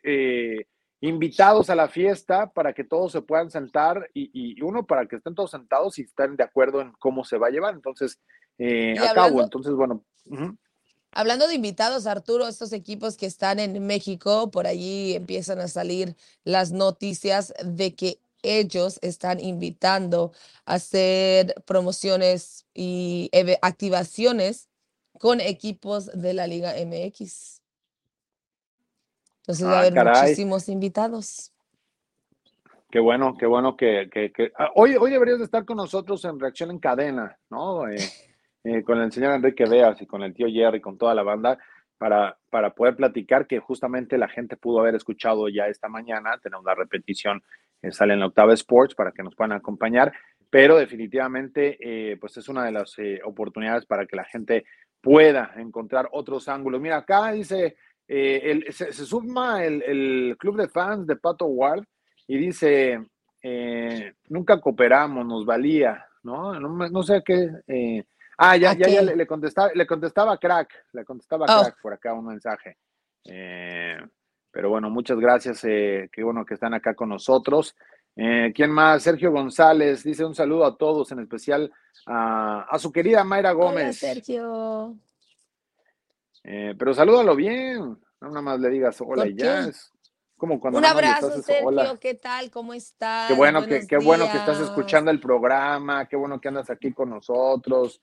invitados 1.01 1.69
a 1.69 1.75
la 1.75 1.87
fiesta 1.87 2.49
para 2.49 2.73
que 2.73 2.83
todos 2.83 3.11
se 3.11 3.21
puedan 3.21 3.51
sentar 3.51 4.09
y, 4.13 4.59
uno 4.61 4.85
para 4.85 5.05
que 5.05 5.17
estén 5.17 5.35
todos 5.35 5.51
sentados 5.51 5.99
y 5.99 6.03
estén 6.03 6.35
de 6.35 6.43
acuerdo 6.43 6.81
en 6.81 6.93
cómo 6.93 7.23
se 7.23 7.37
va 7.37 7.47
a 7.47 7.51
llevar. 7.51 7.75
Entonces, 7.75 8.19
a 8.59 9.13
cabo. 9.13 9.43
Entonces, 9.43 9.73
bueno. 9.73 10.03
Hablando 11.11 11.47
de 11.47 11.55
invitados, 11.55 12.05
Arturo, 12.05 12.47
estos 12.47 12.73
equipos 12.73 13.17
que 13.17 13.25
están 13.25 13.59
en 13.59 13.85
México, 13.85 14.51
por 14.51 14.67
allí 14.67 15.15
empiezan 15.15 15.59
a 15.59 15.67
salir 15.67 16.15
las 16.43 16.71
noticias 16.71 17.53
de 17.63 17.95
que 17.95 18.19
ellos 18.43 18.99
están 19.01 19.39
invitando 19.39 20.31
a 20.65 20.75
hacer 20.75 21.55
promociones 21.65 22.65
y 22.73 23.31
activaciones 23.61 24.69
con 25.19 25.41
equipos 25.41 26.05
de 26.13 26.33
la 26.33 26.47
Liga 26.47 26.73
MX. 26.73 27.61
Entonces 29.41 29.65
va 29.65 29.71
a 29.71 29.75
ah, 29.75 29.79
haber 29.79 30.05
muchísimos 30.05 30.69
invitados. 30.69 31.51
Qué 32.91 32.99
bueno, 32.99 33.35
qué 33.37 33.45
bueno 33.45 33.75
que, 33.75 34.09
ah, 34.57 34.71
hoy, 34.75 34.95
hoy 34.95 35.11
deberías 35.11 35.39
de 35.39 35.45
estar 35.45 35.65
con 35.65 35.77
nosotros 35.77 36.23
en 36.25 36.39
Reacción 36.39 36.71
en 36.71 36.79
Cadena, 36.79 37.37
¿no? 37.49 37.87
Eh, 37.89 37.97
eh, 38.69 38.83
con 38.83 38.99
el 38.99 39.13
señor 39.13 39.33
Enrique 39.33 39.63
Veas 39.63 40.01
y 40.01 40.05
con 40.05 40.23
el 40.23 40.33
tío 40.33 40.47
Jerry, 40.49 40.81
con 40.81 40.97
toda 40.97 41.15
la 41.15 41.23
banda, 41.23 41.57
para, 41.97 42.37
para 42.49 42.71
poder 42.71 42.97
platicar 42.97 43.47
que 43.47 43.59
justamente 43.59 44.17
la 44.17 44.27
gente 44.27 44.57
pudo 44.57 44.81
haber 44.81 44.95
escuchado 44.95 45.47
ya 45.47 45.67
esta 45.67 45.87
mañana. 45.87 46.37
Tenemos 46.43 46.65
la 46.65 46.75
repetición, 46.75 47.41
que 47.81 47.93
sale 47.93 48.13
en 48.13 48.19
la 48.19 48.25
Octava 48.25 48.53
Sports 48.53 48.93
para 48.93 49.13
que 49.13 49.23
nos 49.23 49.35
puedan 49.35 49.53
acompañar, 49.53 50.11
pero 50.49 50.75
definitivamente 50.75 51.77
eh, 51.79 52.17
pues 52.17 52.35
es 52.35 52.49
una 52.49 52.65
de 52.65 52.73
las 52.73 52.99
eh, 52.99 53.21
oportunidades 53.23 53.85
para 53.85 54.05
que 54.05 54.17
la 54.17 54.25
gente 54.25 54.65
pueda 54.99 55.53
encontrar 55.55 56.09
otros 56.11 56.49
ángulos. 56.49 56.81
Mira, 56.81 56.97
acá 56.97 57.31
dice, 57.31 57.77
el, 58.05 58.65
se, 58.73 58.91
suma 58.91 59.63
el, 59.63 59.81
el, 59.83 60.35
club 60.37 60.57
de 60.57 60.67
fans 60.67 61.07
de 61.07 61.15
Pato 61.15 61.45
Ward 61.45 61.85
y 62.27 62.37
dice, 62.37 62.99
nunca 64.27 64.59
cooperamos, 64.59 65.25
nos 65.25 65.45
valía. 65.45 66.03
No, 66.21 66.59
no 66.59 67.03
sé 67.03 67.23
qué 67.25 68.03
Ah, 68.37 68.55
ya, 68.55 68.73
ya, 68.73 68.87
ya 68.87 69.01
le, 69.01 69.25
contestaba, 69.25 69.71
le 69.73 69.87
contestaba 69.87 70.37
crack, 70.37 70.85
le 70.93 71.03
contestaba 71.03 71.45
oh. 71.49 71.63
crack 71.63 71.81
por 71.81 71.93
acá 71.93 72.13
un 72.13 72.27
mensaje. 72.27 72.77
Eh, 73.25 73.97
pero 74.51 74.69
bueno, 74.69 74.91
muchas 74.91 75.19
gracias, 75.19 75.63
eh, 75.63 76.07
qué 76.11 76.23
bueno 76.23 76.45
que 76.45 76.53
están 76.53 76.75
acá 76.75 76.93
con 76.93 77.09
nosotros. 77.09 77.75
Eh, 78.15 78.51
¿Quién 78.55 78.71
más? 78.71 79.03
Sergio 79.03 79.31
González 79.31 80.03
dice 80.03 80.23
un 80.23 80.35
saludo 80.35 80.65
a 80.65 80.77
todos, 80.77 81.11
en 81.11 81.19
especial 81.19 81.71
a, 82.05 82.77
su 82.77 82.91
querida 82.91 83.23
Mayra 83.23 83.51
Gómez. 83.53 84.03
Hola, 84.03 84.13
Sergio. 84.13 84.95
pero 86.43 86.93
salúdalo 86.93 87.35
bien, 87.35 87.79
no 88.21 88.27
nada 88.29 88.41
más 88.41 88.59
le 88.59 88.69
digas 88.69 89.01
hola 89.01 89.27
y 89.27 89.35
ya. 89.35 89.67
Es 89.67 89.91
como 90.37 90.59
cuando 90.59 90.77
un 90.77 90.85
abrazo, 90.85 91.41
Sergio, 91.41 91.99
¿qué 91.99 92.13
tal? 92.13 92.51
¿Cómo 92.51 92.75
estás? 92.75 93.27
Qué 93.27 93.33
bueno, 93.33 93.65
que, 93.65 93.87
qué 93.87 93.97
bueno 93.97 94.31
que 94.31 94.37
estás 94.37 94.59
escuchando 94.59 95.09
el 95.09 95.19
programa, 95.19 96.07
qué 96.07 96.15
bueno 96.15 96.39
que 96.39 96.47
andas 96.49 96.69
aquí 96.69 96.93
con 96.93 97.09
nosotros. 97.09 97.99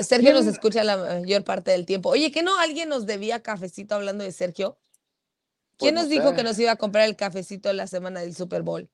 Sergio 0.00 0.32
nos 0.32 0.46
escucha 0.46 0.82
la 0.84 0.96
mayor 0.96 1.44
parte 1.44 1.70
del 1.70 1.86
tiempo. 1.86 2.08
Oye, 2.10 2.32
¿qué 2.32 2.42
no 2.42 2.58
alguien 2.58 2.88
nos 2.88 3.06
debía 3.06 3.42
cafecito 3.42 3.94
hablando 3.94 4.24
de 4.24 4.32
Sergio? 4.32 4.78
¿Quién 5.76 5.94
pues 5.94 6.04
nos 6.04 6.10
dijo 6.10 6.34
que 6.34 6.42
nos 6.42 6.58
iba 6.58 6.72
a 6.72 6.76
comprar 6.76 7.06
el 7.06 7.16
cafecito 7.16 7.72
la 7.72 7.86
semana 7.86 8.20
del 8.20 8.34
Super 8.34 8.62
Bowl? 8.62 8.88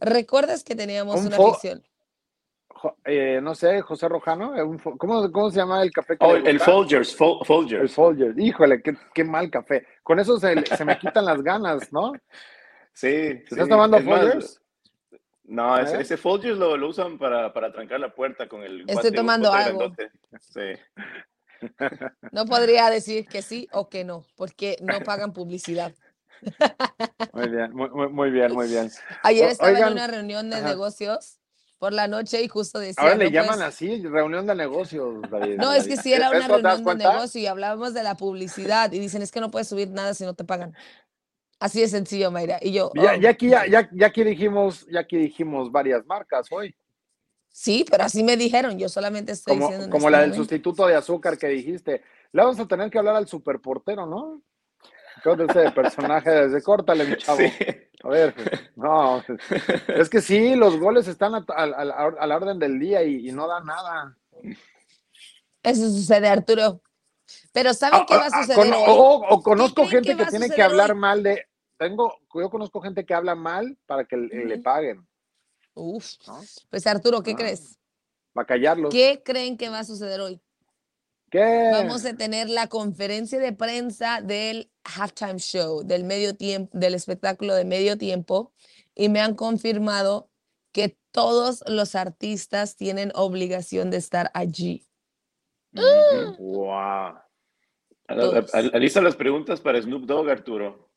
¿Recuerdas 0.00 0.64
que 0.64 0.74
teníamos 0.74 1.24
una 1.24 1.38
visión? 1.38 1.82
Eh, 3.04 3.40
no 3.42 3.54
sé, 3.54 3.80
José 3.80 4.08
Rojano, 4.08 4.56
eh, 4.56 4.78
¿cómo, 4.98 5.32
¿cómo, 5.32 5.50
se 5.50 5.56
llama 5.56 5.82
el 5.82 5.90
café? 5.90 6.16
Oh, 6.20 6.34
el 6.34 6.60
Folgers, 6.60 7.16
Folgers. 7.16 7.82
El 7.82 7.88
Folgers, 7.88 8.38
híjole, 8.38 8.82
qué, 8.82 8.94
qué, 9.14 9.24
mal 9.24 9.50
café. 9.50 9.86
Con 10.02 10.18
eso 10.20 10.38
se, 10.38 10.54
se 10.66 10.84
me 10.84 10.98
quitan 10.98 11.24
las 11.24 11.42
ganas, 11.42 11.92
¿no? 11.92 12.12
Sí. 12.96 13.08
¿Estás 13.08 13.68
tomando 13.68 13.98
Folgers? 14.00 14.62
No, 15.44 15.78
ese, 15.78 16.00
ese 16.00 16.16
Folgers 16.16 16.56
lo, 16.56 16.76
lo, 16.76 16.88
usan 16.88 17.18
para, 17.18 17.52
para 17.52 17.70
trancar 17.70 18.00
la 18.00 18.14
puerta 18.14 18.48
con 18.48 18.62
el. 18.62 18.84
Estoy 18.88 19.12
tomando 19.12 19.52
algo. 19.52 19.92
Sí. 20.40 20.72
No 22.32 22.46
podría 22.46 22.90
decir 22.90 23.26
que 23.26 23.42
sí 23.42 23.68
o 23.72 23.88
que 23.88 24.04
no, 24.04 24.26
porque 24.36 24.76
no 24.80 25.00
pagan 25.00 25.32
publicidad. 25.32 25.94
Muy 27.32 27.48
bien, 27.48 27.74
muy, 27.74 27.88
muy 28.10 28.30
bien, 28.30 28.52
muy 28.52 28.68
bien. 28.68 28.90
Ayer 29.22 29.48
estaba 29.48 29.78
en 29.78 29.92
una 29.92 30.06
reunión 30.06 30.50
de 30.50 30.60
negocios 30.60 31.38
por 31.78 31.92
la 31.92 32.08
noche 32.08 32.42
y 32.42 32.48
justo 32.48 32.78
decía. 32.78 33.02
Ahora 33.02 33.16
le 33.16 33.30
llaman 33.30 33.62
así, 33.62 34.02
reunión 34.02 34.46
de 34.46 34.54
negocios, 34.54 35.22
David. 35.30 35.56
No, 35.58 35.72
es 35.72 35.86
que 35.86 35.96
si 35.96 36.12
era 36.12 36.30
una 36.30 36.48
reunión 36.48 36.84
de 36.84 36.94
negocio 36.96 37.40
y 37.40 37.46
hablábamos 37.46 37.94
de 37.94 38.02
la 38.02 38.16
publicidad 38.16 38.92
y 38.92 38.98
dicen 38.98 39.22
es 39.22 39.30
que 39.30 39.40
no 39.40 39.50
puedes 39.50 39.68
subir 39.68 39.90
nada 39.90 40.14
si 40.14 40.24
no 40.24 40.34
te 40.34 40.44
pagan. 40.44 40.74
Así 41.58 41.80
de 41.80 41.88
sencillo, 41.88 42.30
Mayra. 42.30 42.58
Y 42.60 42.72
yo. 42.72 42.90
Ya, 42.94 43.14
oh". 43.14 43.28
aquí, 43.30 43.48
ya, 43.48 43.66
ya, 43.66 43.88
ya, 43.92 44.06
aquí 44.06 44.24
dijimos, 44.24 44.86
ya 44.90 45.00
aquí 45.00 45.16
dijimos 45.16 45.70
varias 45.70 46.04
marcas 46.06 46.46
hoy. 46.50 46.74
Sí, 47.50 47.84
pero 47.88 48.04
así 48.04 48.24
me 48.24 48.36
dijeron. 48.36 48.78
Yo 48.78 48.88
solamente 48.88 49.32
estoy 49.32 49.54
como, 49.54 49.68
diciendo. 49.68 49.90
Como 49.90 50.10
la 50.10 50.20
del 50.20 50.34
sustituto 50.34 50.86
de 50.86 50.96
azúcar 50.96 51.38
que 51.38 51.48
dijiste. 51.48 52.02
Le 52.32 52.42
vamos 52.42 52.58
a 52.58 52.66
tener 52.66 52.90
que 52.90 52.98
hablar 52.98 53.16
al 53.16 53.28
superportero, 53.28 54.06
¿no? 54.06 54.42
Todo 55.22 55.44
ese 55.44 55.70
personaje 55.70 56.30
desde 56.30 56.62
córtale, 56.62 57.04
mi 57.04 57.16
chavo. 57.16 57.38
A 58.02 58.08
ver, 58.08 58.34
no, 58.76 59.24
es 59.88 60.10
que 60.10 60.20
sí, 60.20 60.54
los 60.56 60.78
goles 60.78 61.08
están 61.08 61.34
a, 61.34 61.66
la 61.66 62.36
orden 62.36 62.58
del 62.58 62.78
día 62.78 63.02
y, 63.02 63.32
no 63.32 63.48
dan 63.48 63.64
nada. 63.64 64.14
Eso 65.62 65.88
sucede, 65.88 66.28
Arturo. 66.28 66.82
Pero 67.52 67.74
¿saben 67.74 68.00
ah, 68.02 68.06
qué 68.06 68.16
va 68.16 68.24
a 68.24 68.28
ah, 68.32 68.42
suceder? 68.42 68.74
o, 68.76 69.42
conozco 69.42 69.86
gente 69.86 70.16
que, 70.16 70.26
tiene 70.26 70.50
que 70.50 70.62
hablar 70.62 70.94
mal 70.94 71.22
de, 71.22 71.46
tengo, 71.78 72.18
yo 72.34 72.50
conozco 72.50 72.80
gente 72.80 73.04
que 73.04 73.14
habla 73.14 73.34
mal 73.34 73.76
para 73.86 74.04
que 74.04 74.16
le, 74.16 74.58
paguen. 74.58 75.06
Uf. 75.74 76.12
Pues 76.70 76.86
Arturo, 76.86 77.22
¿qué 77.22 77.32
ah, 77.32 77.36
crees? 77.36 77.78
Va 78.36 78.42
a 78.42 78.46
callarlos. 78.46 78.92
¿Qué 78.92 79.22
creen 79.24 79.56
que 79.56 79.68
va 79.68 79.80
a 79.80 79.84
suceder 79.84 80.20
hoy? 80.20 80.40
¿Qué? 81.30 81.70
Vamos 81.72 82.04
a 82.04 82.14
tener 82.14 82.48
la 82.48 82.68
conferencia 82.68 83.38
de 83.38 83.52
prensa 83.52 84.20
del 84.20 84.70
halftime 84.84 85.38
show, 85.38 85.82
del 85.82 86.04
medio 86.04 86.36
tiempo, 86.36 86.76
del 86.78 86.94
espectáculo 86.94 87.54
de 87.54 87.64
medio 87.64 87.98
tiempo, 87.98 88.52
y 88.94 89.08
me 89.08 89.20
han 89.20 89.34
confirmado 89.34 90.30
que 90.72 90.96
todos 91.10 91.64
los 91.66 91.94
artistas 91.94 92.76
tienen 92.76 93.12
obligación 93.14 93.90
de 93.90 93.96
estar 93.96 94.30
allí. 94.34 94.86
Wow. 96.38 97.18
Alista 98.72 99.00
las 99.00 99.16
preguntas 99.16 99.60
para 99.60 99.80
Snoop 99.80 100.04
Dogg, 100.04 100.30
Arturo. 100.30 100.90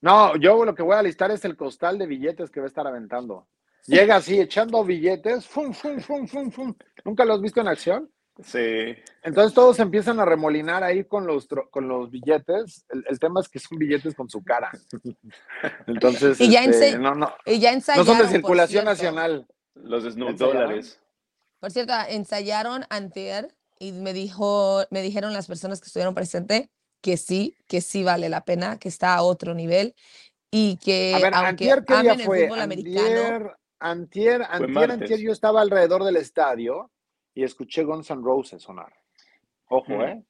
No, 0.00 0.36
yo 0.36 0.64
lo 0.64 0.74
que 0.74 0.82
voy 0.82 0.96
a 0.96 1.02
listar 1.02 1.30
es 1.30 1.44
el 1.44 1.56
costal 1.56 1.98
de 1.98 2.06
billetes 2.06 2.50
que 2.50 2.60
va 2.60 2.66
a 2.66 2.68
estar 2.68 2.86
aventando. 2.86 3.48
Llega 3.86 4.16
así, 4.16 4.40
echando 4.40 4.84
billetes, 4.84 5.46
fum, 5.46 5.72
fum, 5.72 6.00
fum, 6.00 6.26
fum, 6.26 6.50
fum. 6.50 6.74
¿Nunca 7.04 7.24
lo 7.24 7.34
has 7.34 7.40
visto 7.40 7.60
en 7.60 7.68
acción? 7.68 8.10
Sí. 8.42 8.94
Entonces 9.22 9.54
todos 9.54 9.78
empiezan 9.78 10.20
a 10.20 10.24
remolinar 10.24 10.82
ahí 10.82 11.04
con 11.04 11.26
los, 11.26 11.48
con 11.70 11.88
los 11.88 12.10
billetes. 12.10 12.84
El, 12.88 13.18
tema 13.18 13.40
es 13.40 13.48
que 13.48 13.58
son 13.58 13.78
billetes 13.78 14.14
con 14.14 14.28
su 14.28 14.42
cara. 14.42 14.70
Entonces, 15.86 16.40
y 16.40 16.50
ya, 16.50 16.64
este, 16.64 16.98
no, 16.98 17.14
no, 17.14 17.32
y 17.46 17.58
ya 17.58 17.72
ensayaron, 17.72 18.06
no 18.06 18.12
son 18.12 18.22
de 18.22 18.32
circulación 18.32 18.84
nacional. 18.84 19.46
Los 19.74 20.04
Snoop 20.04 20.36
dólares. 20.36 21.00
Por 21.60 21.70
cierto, 21.70 21.94
ensayaron 22.08 22.84
anterior 22.90 23.48
y 23.78 23.92
me 23.92 24.12
dijo, 24.12 24.82
me 24.90 25.02
dijeron 25.02 25.32
las 25.32 25.46
personas 25.46 25.80
que 25.80 25.86
estuvieron 25.86 26.14
presentes 26.14 26.68
que 27.02 27.16
sí, 27.16 27.56
que 27.68 27.80
sí 27.80 28.02
vale 28.02 28.28
la 28.28 28.44
pena, 28.44 28.78
que 28.78 28.88
está 28.88 29.14
a 29.14 29.22
otro 29.22 29.54
nivel 29.54 29.94
y 30.50 30.76
que 30.78 31.12
a 31.14 31.18
ver, 31.20 31.34
aunque 31.34 31.70
antier, 31.70 31.84
amen 32.10 32.20
el 32.20 32.26
fútbol 32.26 32.60
americano. 32.60 33.56
Antier, 33.78 34.42
antier, 34.48 34.90
antier, 34.90 35.20
yo 35.20 35.32
estaba 35.32 35.60
alrededor 35.60 36.02
del 36.04 36.16
estadio 36.16 36.90
y 37.34 37.44
escuché 37.44 37.84
Guns 37.84 38.10
N' 38.10 38.22
Roses 38.22 38.62
sonar. 38.62 38.92
Ojo, 39.68 40.02
¿eh? 40.04 40.22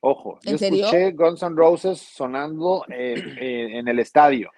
Ojo. 0.00 0.40
¿En 0.44 0.50
yo 0.50 0.56
escuché 0.56 1.12
Guns 1.12 1.42
N' 1.42 1.56
Roses 1.56 2.00
sonando 2.00 2.84
eh, 2.88 3.14
eh, 3.36 3.78
en 3.78 3.88
el 3.88 3.98
estadio. 4.00 4.50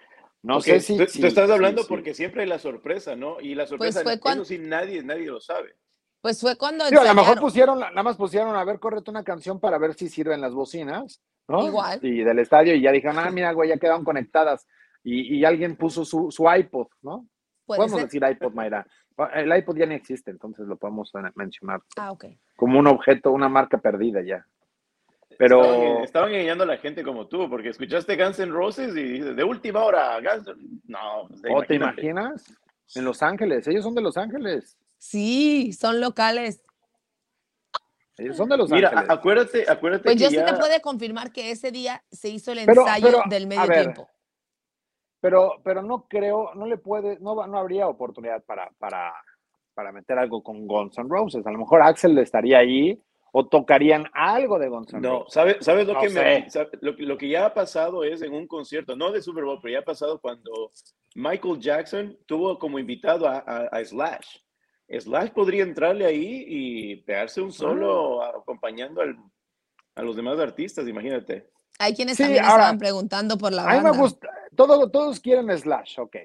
No 0.42 0.60
sé 0.60 0.80
si. 0.80 0.96
Tú, 0.96 1.06
si- 1.06 1.20
tú 1.20 1.26
estás 1.26 1.50
hablando 1.50 1.82
si- 1.82 1.88
porque 1.88 2.14
siempre 2.14 2.42
hay 2.42 2.48
la 2.48 2.58
sorpresa, 2.58 3.14
¿no? 3.14 3.40
Y 3.40 3.54
la 3.54 3.66
sorpresa, 3.66 4.02
fue 4.02 4.12
eso 4.14 4.20
cuan- 4.22 4.44
sí, 4.44 4.58
nadie, 4.58 5.02
nadie 5.02 5.26
lo 5.26 5.40
sabe. 5.40 5.74
Pues 6.20 6.40
fue 6.40 6.56
cuando 6.56 6.84
Digo, 6.88 7.00
a 7.00 7.04
lo 7.04 7.14
mejor 7.14 7.38
pusieron, 7.38 7.78
nada 7.78 8.02
más 8.02 8.16
pusieron, 8.16 8.54
a 8.56 8.64
ver, 8.64 8.78
córrete 8.80 9.10
una 9.10 9.22
canción 9.22 9.60
para 9.60 9.78
ver 9.78 9.94
si 9.94 10.08
sirven 10.08 10.40
las 10.40 10.52
bocinas, 10.52 11.22
¿no? 11.46 11.66
Igual. 11.66 12.00
Y 12.02 12.22
del 12.24 12.40
estadio, 12.40 12.74
y 12.74 12.82
ya 12.82 12.90
dijeron, 12.90 13.18
ah, 13.18 13.30
mira, 13.30 13.52
güey, 13.52 13.68
ya 13.70 13.78
quedaron 13.78 14.04
conectadas. 14.04 14.66
Y, 15.04 15.36
y 15.36 15.44
alguien 15.44 15.76
puso 15.76 16.04
su, 16.04 16.30
su 16.30 16.44
iPod, 16.50 16.88
¿no? 17.02 17.26
Podemos 17.66 17.92
ser. 17.92 18.04
decir 18.04 18.22
iPod, 18.28 18.52
Mayra. 18.52 18.84
El 19.34 19.56
iPod 19.56 19.76
ya 19.76 19.86
ni 19.86 19.94
existe, 19.94 20.30
entonces 20.30 20.66
lo 20.66 20.76
podemos 20.76 21.12
mencionar 21.34 21.82
Ah, 21.96 22.12
ok. 22.12 22.26
como 22.56 22.78
un 22.78 22.86
objeto, 22.86 23.30
una 23.32 23.48
marca 23.48 23.78
perdida 23.78 24.22
ya. 24.22 24.44
Pero, 25.38 25.62
Estaban, 25.62 26.02
estaban 26.04 26.30
engañando 26.34 26.64
a 26.64 26.66
la 26.66 26.78
gente 26.78 27.04
como 27.04 27.28
tú, 27.28 27.48
porque 27.48 27.68
escuchaste 27.68 28.16
Guns 28.16 28.40
N' 28.40 28.50
Roses 28.52 28.96
y 28.96 29.02
dices, 29.02 29.36
de 29.36 29.44
última 29.44 29.84
hora, 29.84 30.16
Guns 30.20 30.48
N'-". 30.48 30.80
No, 30.86 31.28
pues, 31.28 31.42
¿o 31.54 31.62
te 31.62 31.76
imaginas? 31.76 32.52
En 32.94 33.04
Los 33.04 33.22
Ángeles, 33.22 33.68
ellos 33.68 33.84
son 33.84 33.94
de 33.94 34.02
Los 34.02 34.16
Ángeles. 34.16 34.76
Sí, 34.98 35.72
son 35.72 36.00
locales. 36.00 36.62
Ellos 38.16 38.36
son 38.36 38.48
de 38.48 38.56
Los 38.56 38.68
Mira, 38.70 38.88
Ángeles. 38.88 39.10
acuérdate, 39.10 39.64
acuérdate 39.70 40.04
Pues 40.04 40.16
que 40.16 40.22
yo 40.24 40.28
sí 40.30 40.36
ya... 40.36 40.44
te 40.46 40.54
puedo 40.54 40.80
confirmar 40.80 41.32
que 41.32 41.52
ese 41.52 41.70
día 41.70 42.02
se 42.10 42.28
hizo 42.28 42.50
el 42.52 42.66
Pero- 42.66 42.82
ensayo 42.82 43.06
pero, 43.06 43.22
del 43.30 43.46
medio 43.46 43.66
ver, 43.66 43.80
tiempo. 43.82 44.08
Pero, 45.20 45.60
pero 45.62 45.82
no 45.82 46.06
creo, 46.08 46.52
no 46.54 46.66
le 46.66 46.78
puede, 46.78 47.18
no, 47.20 47.46
no 47.46 47.58
habría 47.58 47.86
oportunidad 47.88 48.42
para, 48.44 48.70
para, 48.78 49.12
para 49.74 49.92
meter 49.92 50.18
algo 50.18 50.42
con 50.42 50.66
Guns 50.66 50.98
N' 50.98 51.08
Roses. 51.08 51.46
A 51.46 51.50
lo 51.52 51.58
mejor 51.58 51.80
Axel 51.82 52.18
estaría 52.18 52.58
ahí 52.58 53.00
o 53.30 53.46
tocarían 53.46 54.06
algo 54.12 54.58
de 54.58 54.68
Guns 54.68 54.92
N' 54.94 55.00
No, 55.00 55.20
Roses. 55.20 55.34
¿sabes, 55.34 55.56
sabes 55.60 55.86
lo 55.86 55.94
No 55.94 56.00
que 56.00 56.08
me, 56.10 56.50
sabe- 56.50 56.70
lo, 56.80 56.96
que- 56.96 57.02
lo 57.04 57.16
que 57.18 57.28
ya 57.28 57.46
ha 57.46 57.54
pasado 57.54 58.02
es 58.02 58.22
en 58.22 58.34
un 58.34 58.48
concierto, 58.48 58.96
no 58.96 59.12
de 59.12 59.22
Super 59.22 59.44
Bowl, 59.44 59.60
pero 59.62 59.74
ya 59.74 59.80
ha 59.80 59.84
pasado 59.84 60.20
cuando 60.20 60.72
Michael 61.14 61.60
Jackson 61.60 62.18
tuvo 62.26 62.58
como 62.58 62.80
invitado 62.80 63.28
a, 63.28 63.38
a- 63.46 63.68
a 63.70 63.84
Slash. 63.84 64.38
Slash 64.88 65.30
podría 65.30 65.62
entrarle 65.64 66.06
ahí 66.06 66.44
y 66.46 66.96
pegarse 67.02 67.40
un 67.40 67.52
solo 67.52 68.22
Ah. 68.22 68.32
acompañando 68.40 69.00
al- 69.02 69.16
a 69.94 70.02
los 70.02 70.16
demás 70.16 70.38
artistas, 70.38 70.86
imagínate. 70.88 71.50
Hay 71.78 71.94
quienes 71.94 72.16
Sí, 72.16 72.22
también 72.22 72.44
ahora, 72.44 72.62
estaban 72.64 72.78
preguntando 72.78 73.36
por 73.38 73.52
la 73.52 73.62
A 73.62 73.66
mí 73.66 73.74
banda. 73.76 73.92
me 73.92 73.98
gusta, 73.98 74.28
todo, 74.56 74.90
todos 74.90 75.20
quieren 75.20 75.56
Slash, 75.56 75.98
ok. 76.00 76.16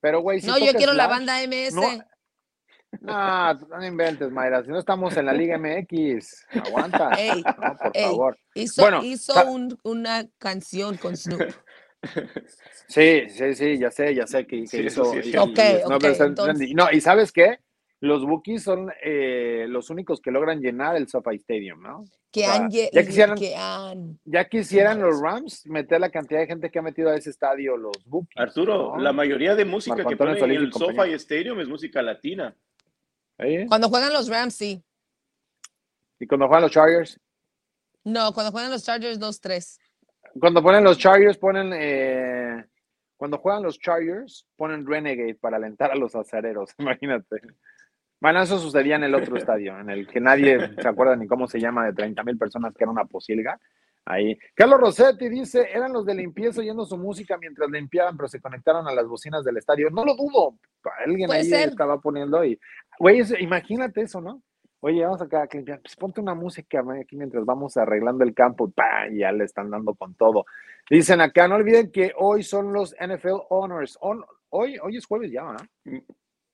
Pero, 0.00 0.20
güey, 0.20 0.40
si 0.40 0.46
no, 0.46 0.58
yo 0.58 0.72
quiero 0.74 0.92
la 0.94 1.06
banda 1.08 1.42
MS. 1.42 1.74
no- 1.74 2.04
No, 3.00 3.54
no 3.54 3.84
inventes, 3.86 4.30
Mayra. 4.30 4.62
Si 4.62 4.68
no 4.68 4.78
estamos 4.78 5.16
en 5.16 5.24
la 5.24 5.32
Liga 5.32 5.56
MX, 5.56 6.46
aguanta. 6.66 7.08
Ey, 7.18 7.42
no, 7.42 7.76
por 7.78 7.90
ey. 7.94 8.04
favor. 8.04 8.38
Hizo, 8.54 8.82
Bueno, 8.82 9.02
hizo 9.02 9.46
un- 9.50 9.78
una 9.82 10.28
canción 10.38 10.96
con 10.98 11.16
Snoop. 11.16 11.40
Sí, 12.88 13.28
sí, 13.30 13.54
sí, 13.54 13.78
ya 13.78 13.90
sé, 13.90 14.14
ya 14.14 14.26
sé 14.26 14.46
que, 14.46 14.62
que 14.62 14.66
Sí, 14.66 14.80
hizo. 14.82 15.04
sí 15.12 15.18
es 15.18 15.26
y- 15.26 15.30
cierto. 15.30 15.48
y 15.48 15.52
Ok, 15.52 15.58
Snoop 15.86 15.96
ok, 15.96 16.04
está 16.04 16.24
en 16.24 16.30
entonces- 16.30 16.56
trending. 16.56 16.76
No, 16.76 16.90
y 16.90 17.00
¿sabes 17.00 17.32
qué? 17.32 17.58
Los 18.04 18.26
Bookies 18.26 18.64
son 18.64 18.92
eh, 19.00 19.64
los 19.68 19.88
únicos 19.88 20.20
que 20.20 20.32
logran 20.32 20.60
llenar 20.60 20.96
el 20.96 21.06
SoFi 21.06 21.36
Stadium, 21.36 21.80
¿no? 21.82 22.04
Que 22.32 22.40
O 22.40 22.44
sea, 22.46 22.54
han, 22.56 22.68
lle- 22.68 22.90
ya 22.92 23.02
quisieran- 23.04 23.38
que 23.38 23.54
han- 23.54 24.18
Ya 24.24 24.48
quisieran 24.48 24.96
Nice. 24.98 25.06
los 25.08 25.20
Rams 25.20 25.66
meter 25.66 26.00
la 26.00 26.10
cantidad 26.10 26.40
de 26.40 26.48
gente 26.48 26.68
que 26.68 26.80
ha 26.80 26.82
metido 26.82 27.10
a 27.10 27.14
ese 27.16 27.30
estadio 27.30 27.76
los 27.76 27.96
Bookies. 28.04 28.36
Arturo, 28.36 28.96
¿no? 28.96 28.98
la 29.00 29.12
mayoría 29.12 29.54
de 29.54 29.64
música 29.64 29.94
Marco 29.94 30.08
que 30.08 30.14
Antonio 30.14 30.36
ponen 30.40 30.56
en 30.56 30.62
el. 30.64 30.72
SoFi 30.72 31.12
Stadium 31.12 31.60
es 31.60 31.68
música 31.68 32.02
latina. 32.02 32.56
¿Eh? 33.38 33.66
Cuando 33.68 33.88
juegan 33.88 34.12
los 34.12 34.28
Rams, 34.28 34.54
sí. 34.56 34.82
Y 36.18 36.26
cuando 36.26 36.48
juegan 36.48 36.62
los 36.62 36.72
Chargers, 36.72 37.20
No, 38.04 38.32
cuando 38.32 38.50
juegan 38.50 38.72
los 38.72 38.82
Chargers, 38.84 39.20
2-3. 39.20 39.78
cuando 40.40 40.60
ponen 40.60 40.82
los 40.82 40.98
Chargers, 40.98 41.38
ponen. 41.38 41.72
eh, 41.72 42.64
cuando 43.16 43.38
juegan 43.38 43.62
los 43.62 43.78
Chargers, 43.78 44.44
ponen 44.56 44.84
Renegade 44.84 45.36
para 45.36 45.56
alentar 45.56 45.92
a 45.92 45.94
los 45.94 46.16
acereros. 46.16 46.70
Imagínate. 46.78 47.36
Bueno, 48.22 48.40
eso 48.40 48.56
sucedía 48.58 48.94
en 48.96 49.02
el 49.04 49.14
otro 49.16 49.36
estadio, 49.36 49.76
en 49.80 49.90
el 49.90 50.06
que 50.06 50.20
nadie 50.20 50.70
se 50.80 50.88
acuerda 50.88 51.16
ni 51.16 51.26
cómo 51.26 51.48
se 51.48 51.58
llama, 51.58 51.84
de 51.86 51.92
30 51.92 52.22
mil 52.22 52.38
personas, 52.38 52.72
que 52.72 52.84
era 52.84 52.90
una 52.92 53.04
posilga. 53.04 53.58
Ahí. 54.04 54.38
Carlos 54.54 54.80
Rossetti 54.80 55.28
dice: 55.28 55.68
eran 55.72 55.92
los 55.92 56.06
de 56.06 56.14
limpieza 56.14 56.60
oyendo 56.60 56.84
su 56.84 56.96
música 56.96 57.36
mientras 57.38 57.68
limpiaban, 57.68 58.16
pero 58.16 58.28
se 58.28 58.40
conectaron 58.40 58.86
a 58.86 58.92
las 58.94 59.06
bocinas 59.06 59.44
del 59.44 59.56
estadio. 59.56 59.90
No 59.90 60.04
lo 60.04 60.14
dudo. 60.14 60.56
Alguien 61.04 61.26
Puede 61.26 61.40
ahí 61.40 61.46
ser. 61.46 61.68
estaba 61.70 62.00
poniendo 62.00 62.44
y. 62.44 62.58
Güey, 62.98 63.20
eso- 63.20 63.36
imagínate 63.38 64.02
eso, 64.02 64.20
¿no? 64.20 64.40
Oye, 64.80 65.04
vamos 65.04 65.20
acá 65.22 65.42
a 65.42 65.48
limpiar. 65.52 65.80
Pues 65.80 65.94
ponte 65.96 66.20
una 66.20 66.34
música 66.34 66.80
güey, 66.80 67.00
aquí 67.00 67.16
mientras 67.16 67.44
vamos 67.44 67.76
arreglando 67.76 68.24
el 68.24 68.34
campo. 68.34 68.68
¡pah! 68.70 69.08
Y 69.08 69.18
ya 69.18 69.30
le 69.32 69.44
están 69.44 69.70
dando 69.70 69.94
con 69.94 70.14
todo. 70.14 70.44
Dicen 70.90 71.20
acá, 71.20 71.46
no 71.46 71.54
olviden 71.56 71.90
que 71.92 72.12
hoy 72.16 72.42
son 72.42 72.72
los 72.72 72.94
NFL 73.00 73.40
Honors. 73.50 73.96
On- 74.00 74.24
hoy, 74.50 74.78
hoy 74.82 74.96
es 74.96 75.06
jueves 75.06 75.30
ya, 75.30 75.44
¿verdad? 75.44 75.66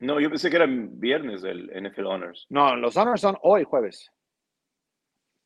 No, 0.00 0.20
yo 0.20 0.28
pensé 0.30 0.48
que 0.50 0.56
era 0.56 0.66
viernes 0.68 1.42
el 1.44 1.70
NFL 1.82 2.06
Honors. 2.06 2.46
No, 2.50 2.76
los 2.76 2.96
Honors 2.96 3.20
son 3.20 3.36
hoy 3.42 3.64
jueves. 3.64 4.10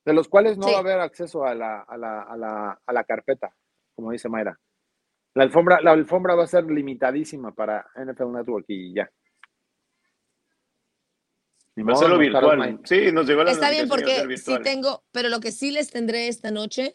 De 0.04 0.12
los 0.12 0.28
cuales 0.28 0.58
no 0.58 0.64
Sí. 0.66 0.72
va 0.72 0.78
a 0.78 0.80
haber 0.80 1.00
acceso 1.00 1.44
a 1.44 1.54
la, 1.54 1.80
a, 1.82 1.96
la, 1.96 2.22
a, 2.22 2.36
la, 2.36 2.80
a 2.84 2.92
la 2.92 3.04
carpeta, 3.04 3.54
como 3.94 4.10
dice 4.10 4.28
Mayra. 4.28 4.58
La 5.34 5.44
alfombra, 5.44 5.80
la 5.80 5.92
alfombra 5.92 6.34
va 6.34 6.44
a 6.44 6.46
ser 6.48 6.64
limitadísima 6.64 7.54
para 7.54 7.86
NFL 7.96 8.32
Network 8.32 8.66
y 8.68 8.94
ya. 8.94 9.10
Ni 11.74 11.84
Va 11.84 11.94
a 11.94 11.96
serlo 11.96 12.18
virtual. 12.18 12.80
Sí, 12.84 13.10
nos 13.12 13.26
llegó 13.26 13.44
la 13.44 13.52
Está 13.52 13.70
bien 13.70 13.88
porque 13.88 14.36
sí 14.36 14.58
tengo, 14.62 15.04
pero 15.10 15.30
lo 15.30 15.40
que 15.40 15.52
sí 15.52 15.70
les 15.70 15.90
tendré 15.90 16.28
esta 16.28 16.50
noche 16.50 16.92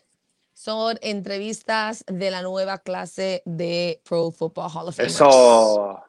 son 0.53 0.97
entrevistas 1.01 2.03
de 2.07 2.29
la 2.29 2.43
nueva 2.43 2.77
clase 2.79 3.41
de 3.45 4.01
Pro 4.07 4.29
Football 4.31 4.69
Hall 4.71 4.87
of 4.89 4.95
Fame. 4.95 5.07
Eso. 5.07 6.03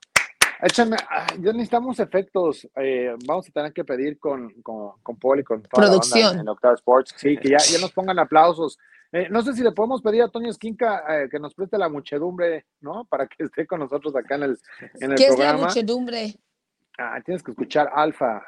Échame, 0.60 0.96
ay, 1.08 1.38
ya 1.40 1.52
necesitamos 1.52 2.00
efectos. 2.00 2.68
eh, 2.76 3.14
vamos 3.26 3.48
a 3.48 3.52
tener 3.52 3.72
que 3.72 3.84
pedir 3.84 4.18
con, 4.18 4.50
con, 4.62 4.92
con 5.02 5.16
Paul 5.18 5.40
y 5.40 5.44
con 5.44 5.62
toda 5.62 5.84
la 5.86 5.90
banda 5.90 6.02
Producción. 6.08 6.40
en 6.40 6.48
Octave 6.48 6.74
Sports. 6.74 7.14
Sí, 7.16 7.36
que 7.36 7.50
ya, 7.50 7.58
ya 7.58 7.78
nos 7.80 7.92
pongan 7.92 8.18
aplausos. 8.18 8.78
Eh, 9.12 9.28
no 9.30 9.40
sé 9.42 9.54
si 9.54 9.62
le 9.62 9.72
podemos 9.72 10.02
pedir 10.02 10.22
a 10.22 10.28
Toño 10.28 10.50
Esquinca 10.50 11.04
eh, 11.08 11.28
que 11.30 11.38
nos 11.38 11.54
preste 11.54 11.78
la 11.78 11.88
muchedumbre, 11.88 12.66
¿no? 12.80 13.04
Para 13.06 13.26
que 13.26 13.44
esté 13.44 13.66
con 13.66 13.80
nosotros 13.80 14.14
acá 14.16 14.34
en 14.34 14.42
el, 14.42 14.58
en 15.00 15.12
el 15.12 15.16
¿Qué 15.16 15.24
es 15.24 15.30
la 15.30 15.36
programa. 15.36 15.64
muchedumbre? 15.66 16.34
Ah, 16.98 17.18
tienes 17.24 17.42
que 17.42 17.52
escuchar 17.52 17.90
Alfa, 17.94 18.42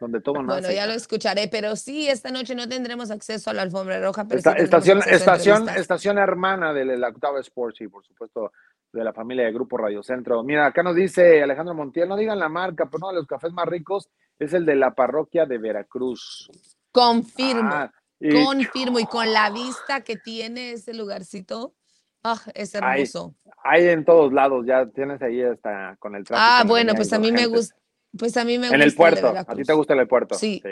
donde 0.00 0.20
todo 0.20 0.42
nace. 0.42 0.60
Bueno, 0.60 0.70
ya 0.74 0.86
lo 0.86 0.92
escucharé, 0.92 1.48
pero 1.48 1.76
sí, 1.76 2.08
esta 2.08 2.30
noche 2.30 2.54
no 2.54 2.68
tendremos 2.68 3.10
acceso 3.10 3.50
a 3.50 3.54
la 3.54 3.62
alfombra 3.62 4.00
roja, 4.00 4.24
pero 4.26 4.38
Esta- 4.38 4.52
estación, 4.54 4.98
estación, 5.06 5.68
estación 5.70 6.18
hermana 6.18 6.72
de 6.74 6.84
la 6.98 7.08
Octava 7.08 7.38
Sports 7.40 7.80
y 7.82 7.88
por 7.88 8.04
supuesto 8.04 8.52
de 8.94 9.04
la 9.04 9.12
familia 9.12 9.44
de 9.44 9.52
Grupo 9.52 9.76
Radio 9.76 10.02
Centro. 10.02 10.42
Mira, 10.42 10.66
acá 10.66 10.82
nos 10.82 10.94
dice 10.94 11.42
Alejandro 11.42 11.74
Montiel, 11.74 12.08
no 12.08 12.16
digan 12.16 12.38
la 12.38 12.48
marca, 12.48 12.86
pero 12.86 12.98
uno 12.98 13.08
de 13.08 13.14
los 13.14 13.26
cafés 13.26 13.52
más 13.52 13.66
ricos 13.66 14.08
es 14.38 14.52
el 14.54 14.64
de 14.64 14.76
la 14.76 14.94
parroquia 14.94 15.46
de 15.46 15.58
Veracruz. 15.58 16.48
Confirmo, 16.92 17.70
Ah, 17.72 17.90
y 18.20 18.30
confirmo, 18.44 19.00
y 19.00 19.06
con 19.06 19.32
la 19.32 19.50
vista 19.50 20.02
que 20.02 20.16
tiene 20.16 20.72
ese 20.72 20.94
lugarcito, 20.94 21.74
ah, 22.22 22.40
es 22.54 22.74
hermoso. 22.74 23.34
hay 23.64 23.88
en 23.88 24.04
todos 24.04 24.32
lados, 24.32 24.64
ya 24.66 24.86
tienes 24.86 25.20
ahí 25.22 25.42
hasta 25.42 25.96
con 25.98 26.14
el 26.14 26.24
tráfico. 26.24 26.46
Ah, 26.48 26.60
en 26.62 26.68
bueno, 26.68 26.94
pues 26.94 27.10
y 27.10 27.14
a 27.14 27.18
mí 27.18 27.32
me 27.32 27.46
gusta, 27.46 27.74
pues 28.16 28.36
a 28.36 28.44
mí 28.44 28.58
me 28.58 28.66
gusta 28.68 28.76
En 28.76 28.82
el 28.82 28.94
puerto, 28.94 29.28
a 29.36 29.44
ti 29.54 29.62
te 29.64 29.72
gusta 29.72 29.94
el 29.94 30.06
puerto. 30.08 30.34
Sí. 30.36 30.62
Y- 30.64 30.68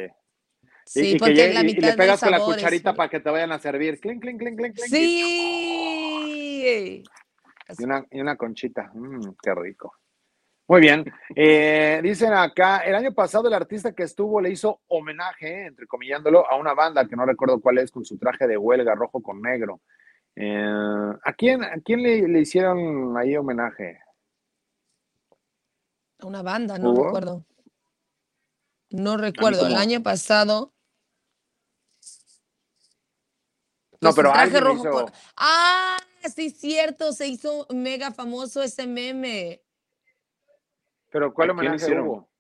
Sí, 0.85 1.01
y, 1.01 1.13
que 1.13 1.19
porque 1.21 1.35
llegue- 1.35 1.55
la 1.55 1.61
y- 1.61 1.63
y 1.63 1.67
mitad 1.77 1.91
le 1.91 1.97
pegas 1.97 2.21
con 2.21 2.33
la 2.33 2.39
es- 2.39 2.43
cucharita 2.43 2.93
para 2.95 3.09
que 3.09 3.21
te 3.21 3.31
vayan 3.31 3.53
a 3.53 3.59
servir. 3.61 4.01
Clink, 4.01 4.21
clink, 4.21 4.41
clink, 4.41 4.59
clink, 4.59 4.75
clink. 4.75 4.89
Sí. 4.89 7.05
Y 7.79 7.85
una, 7.85 8.05
y 8.11 8.21
una 8.21 8.37
conchita. 8.37 8.91
Mm, 8.95 9.35
qué 9.43 9.55
rico. 9.55 9.95
Muy 10.69 10.81
bien. 10.81 11.05
Eh, 11.35 12.01
dicen 12.03 12.33
acá, 12.33 12.79
el 12.79 12.95
año 12.95 13.13
pasado 13.13 13.49
el 13.49 13.55
artista 13.55 13.93
que 13.93 14.05
estuvo 14.05 14.41
le 14.41 14.51
hizo 14.51 14.81
homenaje, 14.89 15.67
entrecomillándolo, 15.67 16.51
a 16.51 16.57
una 16.57 16.73
banda 16.75 17.07
que 17.07 17.17
no 17.17 17.27
recuerdo 17.27 17.61
cuál 17.61 17.79
es, 17.79 17.91
con 17.91 18.05
su 18.05 18.17
traje 18.19 18.47
de 18.47 18.57
huelga 18.57 18.95
rojo 18.95 19.21
con 19.23 19.43
negro. 19.43 19.81
Eh, 20.37 21.13
¿A 21.25 21.33
quién, 21.35 21.63
a 21.63 21.75
quién 21.85 22.03
le, 22.03 22.27
le 22.27 22.41
hicieron 22.41 23.17
ahí 23.19 23.37
homenaje? 23.37 24.01
Una 26.23 26.43
banda, 26.43 26.79
no 26.79 26.93
¿Hubo? 26.93 27.05
recuerdo. 27.07 27.45
No 28.91 29.17
recuerdo. 29.17 29.67
El 29.67 29.75
año 29.75 30.03
pasado. 30.03 30.73
No, 34.01 34.13
pero 34.15 34.33
traje 34.33 34.61
rojo 34.61 34.81
hizo- 34.81 34.91
con- 34.91 35.13
Ah, 35.37 35.97
sí, 36.29 36.51
cierto. 36.51 37.13
Se 37.13 37.27
hizo 37.29 37.67
mega 37.71 38.13
famoso 38.13 38.63
ese 38.63 38.87
meme. 38.87 39.63
Pero 41.11 41.33
¿cuál 41.35 41.51
¿A 41.51 41.55
quién 41.55 41.73
homenaje 41.73 41.77
hicieron? 41.85 42.07
hubo? 42.09 42.31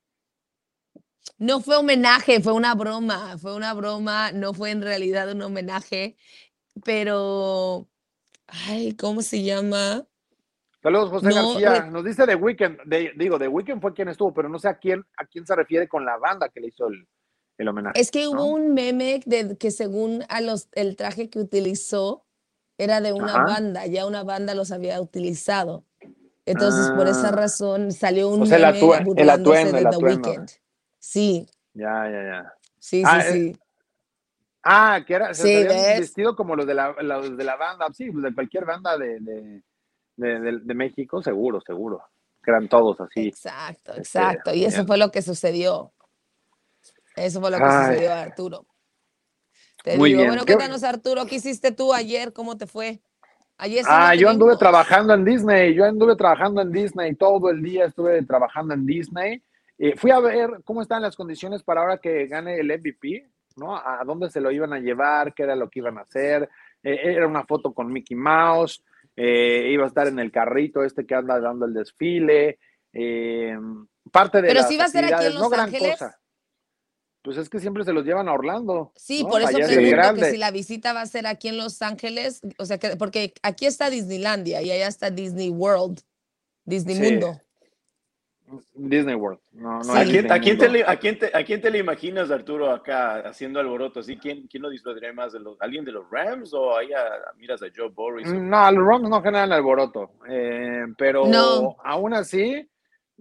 No 1.38 1.60
fue 1.60 1.76
homenaje, 1.76 2.40
fue 2.40 2.52
una 2.52 2.74
broma. 2.74 3.36
Fue 3.38 3.54
una 3.54 3.74
broma, 3.74 4.32
no 4.32 4.54
fue 4.54 4.70
en 4.70 4.82
realidad 4.82 5.30
un 5.32 5.42
homenaje. 5.42 6.16
Pero. 6.84 7.88
Ay, 8.46 8.94
¿cómo 8.96 9.22
se 9.22 9.42
llama? 9.42 10.06
Saludos, 10.82 11.10
José 11.10 11.28
No, 11.28 11.34
García. 11.34 11.82
re- 11.84 11.90
Nos 11.90 12.04
dice 12.04 12.26
The 12.26 12.34
Weeknd, 12.34 12.78
de, 12.84 13.12
digo, 13.16 13.38
The 13.38 13.48
Weeknd 13.48 13.80
fue 13.80 13.94
quien 13.94 14.08
estuvo, 14.08 14.34
pero 14.34 14.48
no 14.48 14.58
sé 14.58 14.68
a 14.68 14.78
quién, 14.78 15.04
a 15.16 15.26
quién 15.26 15.46
se 15.46 15.54
refiere 15.54 15.88
con 15.88 16.04
la 16.04 16.16
banda 16.18 16.48
que 16.48 16.60
le 16.60 16.68
hizo 16.68 16.88
el, 16.88 17.06
el 17.58 17.68
homenaje. 17.68 18.00
Es 18.00 18.10
que 18.10 18.26
hubo 18.26 18.44
un 18.46 18.74
meme 18.74 19.20
de 19.24 19.56
que 19.56 19.70
según 19.70 20.24
a 20.28 20.40
los, 20.40 20.68
el 20.72 20.96
traje 20.96 21.30
que 21.30 21.38
utilizó 21.38 22.26
era 22.78 23.00
de 23.00 23.12
una 23.12 23.34
Ajá. 23.34 23.44
banda, 23.44 23.86
ya 23.86 24.06
una 24.06 24.24
banda 24.24 24.54
los 24.54 24.72
había 24.72 25.00
utilizado. 25.00 25.84
Entonces, 26.44 26.90
por 26.90 27.06
esa 27.06 27.28
Ah. 27.28 27.32
razón 27.32 27.92
salió 27.92 28.28
un 28.28 28.42
O 28.42 28.46
sea, 28.46 28.58
el 28.58 28.64
atuendo, 28.64 29.14
de 29.14 29.20
el 29.22 29.90
The. 29.90 29.96
Weeknd. 29.98 30.50
Sí, 30.98 31.46
Ya, 31.74 32.10
ya, 32.10 32.22
ya. 32.24 32.54
sí, 32.78 33.02
Ah, 33.06 33.20
sí, 33.22 33.28
eh, 33.28 33.32
sí. 33.32 33.56
Ah, 34.64 35.00
que 35.06 35.14
era, 35.14 35.34
se 35.34 35.42
Sí, 35.44 35.98
vestido 36.00 36.36
como 36.36 36.54
los 36.56 36.66
de 36.66 36.74
la, 36.74 36.92
los 37.02 37.36
de 37.36 37.44
la 37.44 37.56
banda, 37.56 37.86
sí, 37.92 38.10
pues 38.10 38.24
de 38.24 38.34
cualquier 38.34 38.64
banda 38.64 38.96
de, 38.96 39.18
de, 39.20 39.62
de, 40.16 40.74
México, 40.74 41.22
seguro, 41.22 41.60
seguro. 41.60 42.02
Que 42.44 42.50
eran 42.50 42.68
todos 42.68 43.00
así. 43.00 43.28
Exacto, 43.28 43.92
Este, 43.92 44.00
exacto. 44.00 44.54
Y 44.54 44.64
eso 44.64 44.78
bien. 44.78 44.86
fue 44.86 44.98
lo 44.98 45.10
que 45.10 45.22
sucedió. 45.22 45.92
Eso 47.16 47.40
fue 47.40 47.50
lo 47.50 47.58
que 47.58 47.64
Ay. 47.64 47.86
sucedió, 47.86 48.12
Arturo. 48.14 48.66
Te 49.82 49.96
Muy 49.96 50.10
digo, 50.10 50.20
bien. 50.20 50.30
bueno, 50.30 50.44
¿Qué- 50.44 50.54
cuéntanos, 50.54 50.84
Arturo, 50.84 51.26
¿qué 51.26 51.36
hiciste 51.36 51.72
tú 51.72 51.92
ayer? 51.92 52.32
¿Cómo 52.32 52.56
te 52.56 52.66
fue? 52.66 53.00
Ayer 53.58 53.84
Ah, 53.88 54.14
yo 54.14 54.28
anduve 54.28 54.56
trabajando 54.56 55.14
en 55.14 55.24
Disney, 55.24 55.74
yo 55.74 55.84
anduve 55.84 56.16
trabajando 56.16 56.62
en 56.62 56.72
Disney, 56.72 57.14
todo 57.14 57.50
el 57.50 57.62
día 57.62 57.84
estuve 57.86 58.22
trabajando 58.24 58.74
en 58.74 58.86
Disney. 58.86 59.42
Eh, 59.78 59.94
fui 59.96 60.10
a 60.10 60.20
ver 60.20 60.50
cómo 60.64 60.82
están 60.82 61.02
las 61.02 61.16
condiciones 61.16 61.62
para 61.62 61.80
ahora 61.82 61.98
que 61.98 62.26
gane 62.26 62.56
el 62.58 62.70
MVP, 62.70 63.28
¿no? 63.56 63.76
A 63.76 64.02
dónde 64.04 64.30
se 64.30 64.40
lo 64.40 64.50
iban 64.50 64.72
a 64.72 64.78
llevar, 64.78 65.34
qué 65.34 65.42
era 65.44 65.54
lo 65.56 65.68
que 65.68 65.80
iban 65.80 65.98
a 65.98 66.02
hacer. 66.02 66.48
Eh, 66.82 66.98
era 67.02 67.26
una 67.26 67.44
foto 67.44 67.72
con 67.72 67.92
Mickey 67.92 68.16
Mouse, 68.16 68.82
eh, 69.16 69.68
iba 69.70 69.84
a 69.84 69.88
estar 69.88 70.06
en 70.08 70.18
el 70.18 70.30
carrito 70.32 70.82
este 70.82 71.04
que 71.06 71.14
anda 71.14 71.38
dando 71.40 71.66
el 71.66 71.74
desfile. 71.74 72.58
eh, 72.92 73.56
parte 74.10 74.42
de 74.42 74.48
Pero 74.48 74.60
las 74.60 74.68
sí 74.68 74.76
va 74.76 74.84
a 74.84 74.88
ser 74.88 75.04
aquí 75.14 75.24
en 75.26 75.32
Los 75.34 75.42
no 75.42 75.48
gran 75.50 75.64
Ángeles. 75.66 75.92
cosa. 75.92 76.18
Pues 77.22 77.36
es 77.36 77.48
que 77.48 77.60
siempre 77.60 77.84
se 77.84 77.92
los 77.92 78.04
llevan 78.04 78.28
a 78.28 78.32
Orlando. 78.32 78.92
Sí, 78.96 79.22
¿no? 79.22 79.28
por 79.30 79.40
eso 79.40 79.50
Allá 79.56 79.66
es 79.66 79.76
pregunto 79.76 80.14
que 80.24 80.30
si 80.32 80.36
la 80.38 80.50
visita 80.50 80.92
va 80.92 81.02
a 81.02 81.06
ser 81.06 81.26
aquí 81.28 81.48
en 81.48 81.56
Los 81.56 81.80
Ángeles, 81.80 82.40
o 82.58 82.66
sea, 82.66 82.78
que 82.78 82.96
porque 82.96 83.32
aquí 83.42 83.66
está 83.66 83.90
Disneylandia 83.90 84.60
y 84.62 84.70
allá 84.72 84.88
está 84.88 85.10
Disney 85.10 85.48
World, 85.50 86.00
Disney 86.64 86.96
Sí. 86.96 87.02
Mundo. 87.12 87.40
Disney 88.74 89.14
World. 89.14 89.38
No, 89.52 89.78
no 89.78 89.84
Sí. 89.84 89.90
es 89.90 89.96
¿A, 89.96 90.02
quién, 90.04 90.12
Disney 90.12 90.30
a, 90.30 90.40
quién 90.40 90.58
te 90.58 90.68
le, 90.68 90.84
a, 90.84 90.96
quién 90.98 91.18
te, 91.18 91.30
¿A 91.32 91.44
quién 91.44 91.60
te 91.62 91.70
le 91.70 91.78
imaginas, 91.78 92.30
Arturo, 92.30 92.70
acá 92.70 93.20
haciendo 93.20 93.60
alboroto? 93.60 94.00
¿Así? 94.00 94.16
¿Quién, 94.18 94.46
quién 94.48 94.62
lo 94.62 94.68
disfrutaría 94.68 95.12
más? 95.12 95.32
De 95.32 95.40
los, 95.40 95.58
¿Alguien 95.60 95.84
de 95.86 95.92
los 95.92 96.04
Rams 96.10 96.52
o 96.52 96.76
ahí 96.76 96.92
a- 96.92 97.32
miras 97.38 97.62
a 97.62 97.66
Joe 97.74 97.90
y 98.20 98.24
su- 98.24 98.34
No, 98.40 98.70
los 98.72 98.86
Rams 98.86 99.08
no 99.08 99.22
generan 99.22 99.52
alboroto, 99.52 100.10
eh, 100.28 100.82
pero 100.98 101.24
No. 101.26 101.76
aún 101.84 102.12
así, 102.14 102.68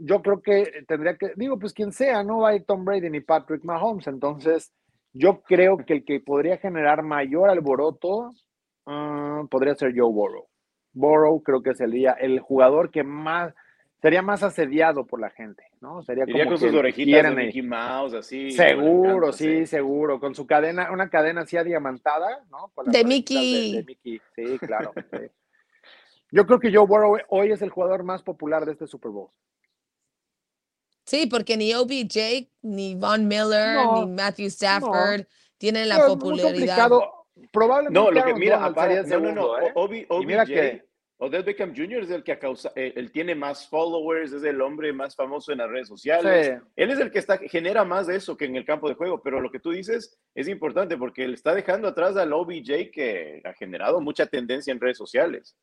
yo 0.04 0.22
creo 0.22 0.42
que 0.42 0.84
tendría 0.88 1.16
que, 1.16 1.34
digo, 1.36 1.60
pues 1.60 1.74
quien 1.74 1.92
sea, 1.92 2.24
no 2.24 2.40
va 2.40 2.50
a 2.50 2.56
ir 2.56 2.64
Tom 2.66 2.84
Brady 2.84 3.10
ni 3.10 3.22
Patrick 3.22 3.64
Mahomes, 3.64 4.08
entonces 4.08 4.74
yo 5.14 5.42
creo 5.42 5.78
que 5.78 5.94
el 5.94 6.06
que 6.06 6.20
podría 6.20 6.58
generar 6.58 7.04
mayor 7.04 7.50
alboroto 7.50 8.32
ah, 8.86 9.44
podría 9.50 9.76
ser 9.76 9.94
Joe 9.96 10.12
Burrow. 10.12 10.48
Burrow 10.94 11.42
creo 11.44 11.62
que 11.62 11.76
sería 11.76 12.14
el 12.14 12.40
jugador 12.40 12.92
que 12.92 13.04
más, 13.04 13.54
sería 14.02 14.22
más 14.22 14.44
asediado 14.44 15.06
por 15.06 15.22
la 15.22 15.30
gente, 15.30 15.64
¿no? 15.80 16.02
Sería 16.02 16.24
Iría 16.28 16.46
como 16.46 16.56
con 16.58 16.62
que 16.62 16.72
sus 16.72 16.80
orejitas 16.80 17.36
de. 17.36 17.44
Mickey 17.46 17.62
Mouse, 17.62 18.14
así. 18.14 18.52
Seguro, 18.52 19.32
sí, 19.32 19.66
seguro. 19.66 20.20
Con 20.20 20.36
su 20.36 20.46
cadena, 20.46 20.92
una 20.92 21.10
cadena 21.10 21.42
así 21.42 21.56
adiamantada, 21.58 22.44
¿no? 22.50 22.72
Con 22.74 22.92
De 22.92 23.06
Mickey. 23.06 23.72
De, 23.72 23.78
de 23.78 23.84
Mickey, 23.84 24.22
sí, 24.36 24.60
claro. 24.60 24.92
sí. 24.96 25.28
Yo 26.32 26.46
creo 26.46 26.60
que 26.60 26.74
Joe 26.74 26.88
Burrow 26.88 27.18
hoy 27.30 27.52
es 27.52 27.62
el 27.62 27.70
jugador 27.70 28.04
más 28.04 28.24
popular 28.24 28.66
de 28.66 28.72
este 28.74 28.88
Super 28.88 29.12
Bowl. 29.12 29.30
Sí, 31.12 31.28
porque 31.28 31.58
ni 31.58 31.74
OBJ, 31.74 32.48
ni 32.62 32.96
Von 32.96 33.28
Miller, 33.28 33.76
No, 33.76 34.06
ni 34.06 34.12
Matthew 34.14 34.46
Stafford 34.48 35.26
tienen 35.58 35.90
la 35.90 35.98
Pero 35.98 36.08
popularidad. 36.08 36.90
Probablemente 37.52 38.00
No, 38.00 38.12
lo 38.12 38.24
que 38.24 38.34
mira, 38.34 38.64
aparte, 38.64 39.04
no, 39.08 39.20
no, 39.20 39.32
no, 39.34 39.60
¿eh? 39.60 39.72
Obi- 39.76 40.08
Y 40.10 40.26
mira 40.26 40.44
OBJ, 40.44 40.48
que- 40.54 40.86
Odell 41.18 41.44
Beckham 41.44 41.74
Jr. 41.76 42.04
es 42.04 42.12
el 42.12 42.24
que 42.24 42.40
causa, 42.40 42.72
eh, 42.78 42.94
él 42.96 43.12
tiene 43.12 43.36
más 43.36 43.68
followers, 43.68 44.32
es 44.32 44.44
el 44.46 44.62
hombre 44.62 44.94
más 44.94 45.14
famoso 45.14 45.52
en 45.52 45.58
las 45.58 45.70
redes 45.70 45.90
sociales. 45.90 46.48
Sí. 46.48 46.54
Él 46.78 46.92
es 46.92 47.00
el 47.02 47.12
que 47.12 47.20
está, 47.20 47.38
genera 47.40 47.84
más 47.84 48.08
de 48.08 48.16
eso 48.16 48.38
que 48.38 48.46
en 48.46 48.56
el 48.56 48.64
campo 48.64 48.88
de 48.88 48.96
juego, 48.96 49.22
pero 49.22 49.42
lo 49.42 49.52
que 49.52 49.60
tú 49.60 49.72
dices 49.72 50.18
es 50.34 50.48
importante 50.48 50.96
porque 50.98 51.26
él 51.26 51.34
está 51.34 51.54
dejando 51.54 51.90
atrás 51.90 52.16
al 52.16 52.32
OBJ 52.32 52.90
que 52.90 53.42
ha 53.44 53.52
generado 53.54 54.00
mucha 54.00 54.28
tendencia 54.28 54.72
en 54.72 54.80
redes 54.80 54.98
sociales. 54.98 55.58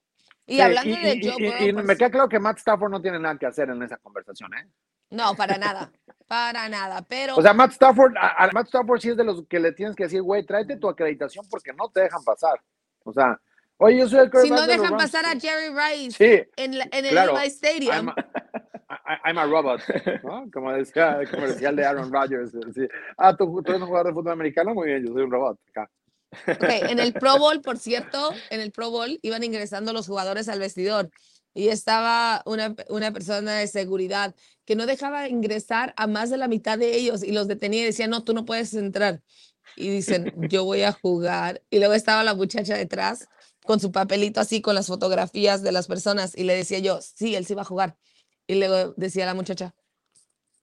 Y 0.46 0.56
Sí, 0.56 0.60
hablando 0.60 0.90
y- 0.94 1.02
de 1.02 1.14
y- 1.16 1.22
Joe 1.26 1.34
y- 1.38 1.46
Burrow, 1.46 1.66
y 1.68 1.72
por 1.72 1.84
me 1.84 1.96
queda 1.96 2.10
claro 2.10 2.28
que 2.28 2.38
Matt 2.38 2.58
Stafford 2.58 2.90
no 2.90 3.00
tiene 3.00 3.18
nada 3.18 3.38
que 3.38 3.46
hacer 3.46 3.70
en 3.70 3.82
esa 3.82 3.96
conversación, 3.96 4.52
¿eh? 4.52 4.66
No, 5.10 5.34
para 5.34 5.56
nada, 5.58 5.90
para 6.26 6.68
nada. 6.68 7.02
Pero 7.08 7.36
O 7.36 7.42
sea, 7.42 7.52
Matt 7.54 7.72
Stafford, 7.72 8.14
a, 8.16 8.44
a 8.44 8.50
Matt 8.52 8.66
Stafford 8.66 9.00
sí 9.00 9.10
es 9.10 9.16
de 9.16 9.24
los 9.24 9.46
que 9.46 9.58
le 9.60 9.72
tienes 9.72 9.96
que 9.96 10.04
decir, 10.04 10.22
güey, 10.22 10.44
tráete 10.44 10.76
tu 10.76 10.88
acreditación 10.88 11.46
porque 11.50 11.72
no 11.72 11.88
te 11.90 12.00
dejan 12.00 12.22
pasar. 12.24 12.60
O 13.04 13.12
sea, 13.12 13.40
oye, 13.78 13.98
yo 13.98 14.08
soy 14.08 14.20
el 14.20 14.30
si 14.42 14.50
no 14.50 14.60
de 14.62 14.66
dejan 14.66 14.90
Rams. 14.90 15.02
pasar 15.04 15.24
a 15.24 15.38
Jerry 15.40 15.68
Rice 15.74 16.10
Sí, 16.18 16.50
en, 16.56 16.78
la- 16.78 16.88
en 16.92 17.04
el 17.06 17.10
claro. 17.12 17.34
Levi 17.34 17.46
Stadium, 17.46 17.90
I'm 17.94 18.08
a, 18.10 18.14
I'm 19.24 19.38
a 19.38 19.44
robot, 19.46 19.80
¿no? 20.24 20.50
Como 20.52 20.72
decía 20.72 21.18
el 21.20 21.30
comercial 21.30 21.74
de 21.76 21.86
Aaron 21.86 22.12
Rodgers. 22.12 22.52
sí. 22.74 22.86
Ah, 23.16 23.34
¿tú, 23.36 23.62
tú 23.62 23.70
eres 23.70 23.80
un 23.80 23.86
jugador 23.88 24.08
de 24.08 24.12
fútbol 24.12 24.32
americano, 24.32 24.74
muy 24.74 24.88
bien, 24.88 25.06
yo 25.06 25.12
soy 25.14 25.22
un 25.22 25.30
robot. 25.30 25.58
Acá. 25.70 25.90
Ok, 26.46 26.90
en 26.90 26.98
el 26.98 27.14
Pro 27.14 27.38
Bowl, 27.38 27.62
por 27.62 27.78
cierto, 27.78 28.30
en 28.50 28.60
el 28.60 28.70
Pro 28.70 28.90
Bowl 28.90 29.18
iban 29.22 29.42
ingresando 29.44 29.94
los 29.94 30.06
jugadores 30.06 30.50
al 30.50 30.58
vestidor 30.58 31.08
y 31.58 31.70
estaba 31.70 32.40
una, 32.46 32.76
una 32.88 33.10
persona 33.10 33.54
de 33.54 33.66
seguridad 33.66 34.32
que 34.64 34.76
no 34.76 34.86
dejaba 34.86 35.26
ingresar 35.26 35.92
a 35.96 36.06
más 36.06 36.30
de 36.30 36.36
la 36.36 36.46
mitad 36.46 36.78
de 36.78 36.94
ellos 36.94 37.24
y 37.24 37.32
los 37.32 37.48
detenía 37.48 37.82
y 37.82 37.86
decía, 37.86 38.06
no, 38.06 38.22
tú 38.22 38.32
no 38.32 38.44
puedes 38.44 38.74
entrar. 38.74 39.22
Y 39.74 39.90
dicen, 39.90 40.32
yo 40.48 40.62
voy 40.64 40.82
a 40.82 40.92
jugar. 40.92 41.60
Y 41.68 41.80
luego 41.80 41.94
estaba 41.94 42.22
la 42.22 42.34
muchacha 42.34 42.76
detrás 42.76 43.26
con 43.64 43.80
su 43.80 43.90
papelito 43.90 44.40
así, 44.40 44.62
con 44.62 44.76
las 44.76 44.86
fotografías 44.86 45.64
de 45.64 45.72
las 45.72 45.88
personas 45.88 46.38
y 46.38 46.44
le 46.44 46.54
decía 46.54 46.78
yo, 46.78 47.00
sí, 47.00 47.34
él 47.34 47.44
sí 47.44 47.54
va 47.54 47.62
a 47.62 47.64
jugar. 47.64 47.96
Y 48.46 48.54
luego 48.54 48.94
decía 48.96 49.26
la 49.26 49.34
muchacha, 49.34 49.74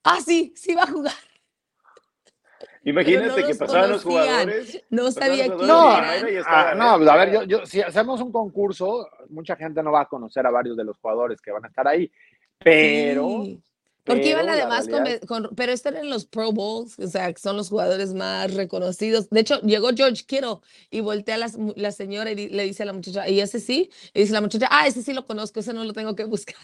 ah, 0.02 0.20
sí, 0.24 0.54
sí 0.56 0.74
va 0.74 0.84
a 0.84 0.90
jugar. 0.90 1.12
Imagínate 2.84 3.44
que 3.44 3.54
pasaban 3.54 3.90
los 3.90 4.02
jugadores. 4.02 4.82
No 4.88 5.12
sabía 5.12 5.44
quién 5.44 5.66
No, 5.66 5.90
ah, 5.90 6.74
no, 6.74 7.10
a 7.10 7.16
ver, 7.16 7.46
yo, 7.46 7.66
si 7.66 7.82
hacemos 7.82 8.22
un 8.22 8.32
concurso, 8.32 9.06
mucha 9.30 9.56
gente 9.56 9.82
no 9.82 9.92
va 9.92 10.02
a 10.02 10.06
conocer 10.08 10.46
a 10.46 10.50
varios 10.50 10.76
de 10.76 10.84
los 10.84 10.96
jugadores 10.98 11.40
que 11.40 11.50
van 11.52 11.64
a 11.64 11.68
estar 11.68 11.86
ahí, 11.88 12.10
pero... 12.58 13.42
Sí, 13.44 13.60
Porque 14.04 14.28
iban 14.30 14.46
pero 14.46 14.52
además 14.52 14.88
con, 15.26 15.50
pero 15.56 15.72
estos 15.72 15.92
eran 15.92 16.08
los 16.08 16.26
Pro 16.26 16.52
Bowls, 16.52 16.96
o 17.00 17.08
sea, 17.08 17.34
son 17.36 17.56
los 17.56 17.68
jugadores 17.70 18.14
más 18.14 18.54
reconocidos. 18.54 19.28
De 19.30 19.40
hecho, 19.40 19.60
llegó 19.62 19.88
George 19.96 20.22
Kittle 20.24 20.58
y 20.90 21.00
voltea 21.00 21.34
a 21.34 21.38
la, 21.74 21.90
señora 21.90 22.30
y 22.30 22.36
di- 22.36 22.48
le 22.50 22.62
dice 22.62 22.84
a 22.84 22.86
la 22.86 22.92
muchacha, 22.92 23.28
¿y 23.28 23.40
ese 23.40 23.58
sí? 23.58 23.90
Y 24.14 24.20
dice 24.20 24.32
la 24.32 24.40
muchacha, 24.40 24.68
ah, 24.70 24.86
ese 24.86 25.02
sí 25.02 25.12
lo 25.12 25.26
conozco, 25.26 25.58
ese 25.58 25.72
no 25.74 25.82
lo 25.82 25.92
tengo 25.92 26.14
que 26.14 26.24
buscar. 26.24 26.54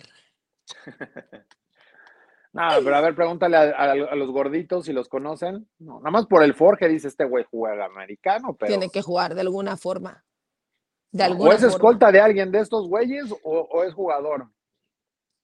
No, 2.54 2.68
pero 2.84 2.96
a 2.96 3.00
ver, 3.00 3.14
pregúntale 3.14 3.56
a, 3.56 3.62
a- 3.70 3.92
a 3.92 4.14
los 4.14 4.30
gorditos 4.30 4.84
si 4.84 4.92
los 4.92 5.08
conocen. 5.08 5.66
No, 5.78 5.98
nada 6.00 6.10
más 6.10 6.26
por 6.26 6.42
el 6.42 6.52
Forge 6.52 6.86
dice 6.86 7.08
este 7.08 7.24
güey 7.24 7.46
juega 7.50 7.86
americano, 7.86 8.54
pero... 8.54 8.68
Tiene 8.68 8.90
que 8.90 9.00
jugar 9.00 9.34
de 9.34 9.40
alguna 9.40 9.78
forma. 9.78 10.22
De 11.12 11.24
o 11.24 11.52
es 11.52 11.60
forma. 11.60 11.68
escolta 11.68 12.10
de 12.12 12.20
alguien 12.20 12.50
de 12.50 12.60
estos 12.60 12.88
güeyes 12.88 13.30
o, 13.42 13.50
o 13.70 13.84
es 13.84 13.94
jugador. 13.94 14.48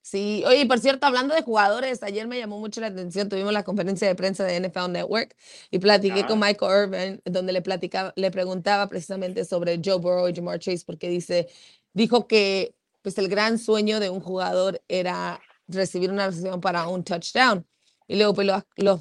Sí, 0.01 0.43
oye, 0.47 0.65
por 0.65 0.79
cierto, 0.79 1.05
hablando 1.05 1.35
de 1.35 1.43
jugadores, 1.43 2.01
ayer 2.01 2.27
me 2.27 2.39
llamó 2.39 2.59
mucho 2.59 2.81
la 2.81 2.87
atención, 2.87 3.29
tuvimos 3.29 3.53
la 3.53 3.63
conferencia 3.63 4.07
de 4.07 4.15
prensa 4.15 4.43
de 4.45 4.55
NFL 4.59 4.91
Network 4.91 5.35
y 5.69 5.77
platiqué 5.79 6.25
con. 6.25 6.39
Michael 6.39 6.89
Irvin, 6.93 7.21
donde 7.25 7.53
le 7.53 7.61
platicaba, 7.61 8.13
le 8.15 8.31
preguntaba 8.31 8.87
precisamente 8.87 9.45
sobre 9.45 9.79
Joe 9.83 9.97
Burrow 9.99 10.27
y 10.27 10.33
Jamar 10.33 10.57
Chase, 10.59 10.83
porque 10.85 11.09
dice, 11.09 11.47
dijo 11.93 12.27
que 12.27 12.75
pues 13.03 13.17
el 13.19 13.27
gran 13.29 13.59
sueño 13.59 13.99
de 13.99 14.09
un 14.09 14.19
jugador 14.21 14.81
era 14.87 15.39
recibir 15.67 16.11
una 16.11 16.27
recepción 16.27 16.59
para 16.61 16.87
un 16.87 17.03
touchdown. 17.03 17.65
Y 18.07 18.15
luego, 18.15 18.33
pues, 18.33 18.47
lo, 18.47 18.65
lo- 18.77 18.95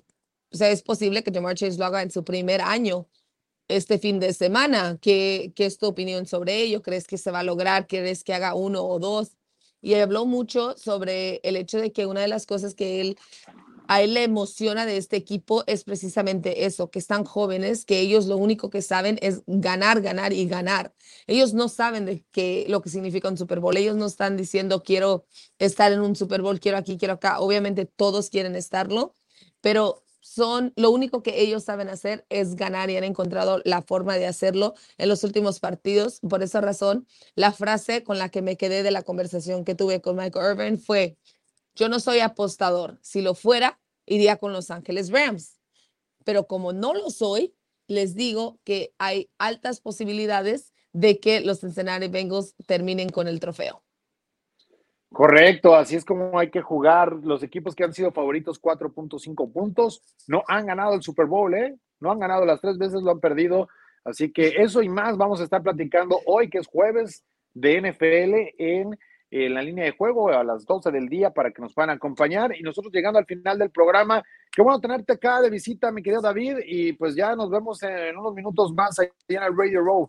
o 0.51 0.57
sea, 0.57 0.69
es 0.71 0.83
posible 0.83 1.23
que 1.23 1.33
Jamar 1.33 1.55
Chase 1.55 1.79
lo 1.79 1.87
haga 1.87 2.03
en 2.03 2.11
su 2.11 2.23
primer 2.25 2.61
año 2.61 3.07
este 3.69 3.99
fin 3.99 4.19
de 4.19 4.33
semana. 4.33 4.99
¿Qué, 5.01 5.53
qué 5.55 5.67
es 5.67 5.79
tu 5.79 5.87
opinión 5.87 6.27
sobre 6.27 6.57
ello? 6.63 6.83
¿Crees 6.83 7.07
que 7.07 7.19
se 7.19 7.31
va 7.31 7.41
a 7.41 7.45
lograr? 7.45 7.87
¿Crees 7.87 8.25
que 8.25 8.35
haga 8.35 8.55
uno 8.55 8.83
o 8.83 8.99
dos? 8.99 9.33
Y 9.81 9.95
habló 9.95 10.27
mucho 10.27 10.77
sobre 10.77 11.41
el 11.45 11.57
hecho 11.57 11.79
de 11.79 11.93
que 11.93 12.07
una 12.07 12.21
de 12.21 12.29
las 12.29 12.47
cosas 12.47 12.75
que 12.75 13.01
él, 13.01 13.19
a 13.87 14.03
él 14.03 14.15
le 14.15 14.25
emociona 14.25 14.87
de 14.87 14.97
este 14.97 15.17
equipo 15.17 15.63
es 15.69 15.85
precisamente 15.85 16.65
eso, 16.65 16.91
que 16.91 16.99
están 16.99 17.25
jóvenes, 17.25 17.85
que 17.85 18.01
ellos 18.01 18.27
lo 18.27 18.37
único 18.37 18.71
que 18.71 18.83
saben 18.83 19.19
es 19.23 19.43
ganar, 19.47 20.01
ganar 20.01 20.33
y 20.33 20.47
ganar. 20.47 20.93
Ellos 21.29 21.55
no 21.55 21.69
saben 21.69 22.07
de 22.07 22.25
qué, 22.33 22.67
lo 22.69 22.83
que 22.83 22.91
significa 22.91 23.29
un 23.29 23.39
Super 23.39 23.61
Bowl. 23.61 23.77
Ellos 23.77 23.97
no 23.97 24.07
están 24.07 24.37
diciendo 24.37 24.83
quiero 24.83 25.27
estar 25.59 25.93
en 25.93 26.01
un 26.01 26.17
Super 26.17 26.43
Bowl, 26.43 26.59
quiero 26.59 26.77
aquí, 26.79 26.99
quiero 26.99 27.15
acá. 27.15 27.39
Obviamente 27.39 27.87
todos 27.87 28.31
quieren 28.31 28.57
estarlo, 28.57 29.15
pero 29.61 30.05
son 30.29 30.73
lo 30.77 30.91
único 30.91 31.23
que 31.23 31.41
ellos 31.41 31.65
saben 31.65 31.89
hacer 31.89 32.27
es 32.29 32.55
ganar 32.55 32.91
y 32.91 32.97
han 32.97 33.05
encontrado 33.05 33.63
la 33.65 33.83
forma 33.83 34.17
de 34.17 34.27
hacerlo 34.27 34.75
en 34.99 35.09
los 35.09 35.25
últimos 35.25 35.59
partidos. 35.59 36.21
Por 36.21 36.43
esa 36.43 36.61
razón, 36.61 37.07
la 37.35 37.53
frase 37.53 38.05
con 38.05 38.19
la 38.19 38.29
que 38.29 38.43
me 38.43 38.57
quedé 38.57 38.83
de 38.83 38.91
la 38.91 39.03
conversación 39.03 39.65
que 39.65 39.75
tuve 39.75 40.03
con 40.03 40.17
Michael 40.17 40.59
Irvin 40.59 40.79
fue, 40.79 41.17
yo 41.75 41.89
no 41.89 41.99
soy 41.99 42.21
apostador, 42.21 42.99
si 43.03 43.23
lo 43.23 43.35
fuera, 43.35 43.81
iría 44.05 44.37
con 44.37 44.53
Los 44.53 44.71
Ángeles 44.71 45.11
Rams, 45.11 45.59
pero 46.25 46.47
como 46.47 46.73
no 46.73 46.93
lo 46.93 47.11
soy, 47.11 47.55
les 47.87 48.15
digo 48.15 48.61
que 48.65 48.93
hay 48.99 49.31
altas 49.39 49.81
posibilidades 49.81 50.75
de 50.93 51.21
que 51.21 51.41
los 51.41 51.61
Cincinnati 51.61 52.09
Bengals 52.09 52.55
terminen 52.67 53.09
con 53.09 53.29
el 53.29 53.41
trofeo. 53.41 53.83
Correcto, 55.11 55.75
así 55.75 55.97
es 55.97 56.05
como 56.05 56.39
hay 56.39 56.51
que 56.51 56.61
jugar. 56.61 57.13
Los 57.23 57.43
equipos 57.43 57.75
que 57.75 57.85
han 57.85 57.95
sido 57.95 58.13
favoritos 58.13 58.61
4.5 58.61 59.53
puntos 59.53 60.03
no 60.27 60.45
han 60.47 60.67
ganado 60.67 60.95
el 60.95 61.03
Super 61.03 61.27
Bowl, 61.27 61.55
¿eh? 61.55 61.77
No 62.01 62.13
han 62.13 62.19
ganado 62.19 62.45
las 62.45 62.61
tres 62.61 62.79
veces, 62.79 63.03
lo 63.03 63.11
han 63.11 63.21
perdido. 63.21 63.69
Así 64.05 64.33
que 64.33 64.55
eso 64.59 64.83
y 64.83 64.89
más 64.89 65.17
vamos 65.17 65.41
a 65.41 65.45
estar 65.45 65.63
platicando 65.63 66.21
hoy, 66.27 66.49
que 66.49 66.59
es 66.59 66.67
jueves 66.67 67.25
de 67.55 67.81
NFL 67.81 68.55
en, 68.59 68.99
en 69.31 69.55
la 69.55 69.63
línea 69.63 69.87
de 69.87 69.93
juego 69.93 70.29
a 70.29 70.45
las 70.45 70.65
12 70.65 70.91
del 70.91 71.09
día 71.09 71.31
para 71.31 71.51
que 71.51 71.63
nos 71.63 71.75
puedan 71.75 71.91
acompañar. 71.91 72.55
Y 72.57 72.63
nosotros 72.63 72.93
llegando 72.93 73.19
al 73.19 73.27
final 73.27 73.59
del 73.59 73.71
programa, 73.71 74.23
qué 74.53 74.63
bueno 74.63 74.81
tenerte 74.81 75.15
acá 75.15 75.41
de 75.41 75.51
visita, 75.51 75.91
mi 75.91 76.03
querido 76.03 76.23
David. 76.23 76.59
Y 76.67 76.93
pues 76.93 77.15
ya 77.15 77.35
nos 77.35 77.51
vemos 77.51 77.83
en 77.83 78.17
unos 78.17 78.35
minutos 78.35 78.73
más 78.75 78.99
ahí 78.99 79.09
en 79.29 79.43
el 79.43 79.57
Radio 79.57 79.81
Row. 79.81 80.09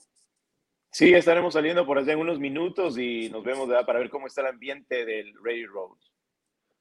Sí, 0.92 1.14
estaremos 1.14 1.54
saliendo 1.54 1.86
por 1.86 1.98
allá 1.98 2.14
en 2.14 2.20
unos 2.20 2.40
minutos 2.40 2.98
y 2.98 3.30
nos 3.30 3.44
vemos 3.44 3.68
¿verdad? 3.68 3.86
para 3.86 4.00
ver 4.00 4.10
cómo 4.10 4.28
está 4.28 4.42
el 4.42 4.48
ambiente 4.48 5.06
del 5.06 5.34
Radio 5.44 5.70
Road. 5.72 5.98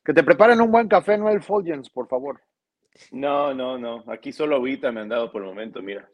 Que 0.05 0.15
te 0.15 0.25
preparen 0.25 0.61
un 0.61 0.71
buen 0.71 0.89
café, 0.89 1.19
no 1.19 1.29
el 1.29 1.43
Fulgens, 1.43 1.91
por 1.91 2.09
favor. 2.09 2.41
No, 3.13 3.53
no, 3.53 3.79
no. 3.79 4.05
Aquí 4.09 4.33
solo 4.33 4.57
ahorita 4.57 4.91
me 4.91 5.01
han 5.03 5.09
dado 5.09 5.31
por 5.31 5.43
el 5.43 5.49
momento, 5.49 5.83
mira. 5.83 6.09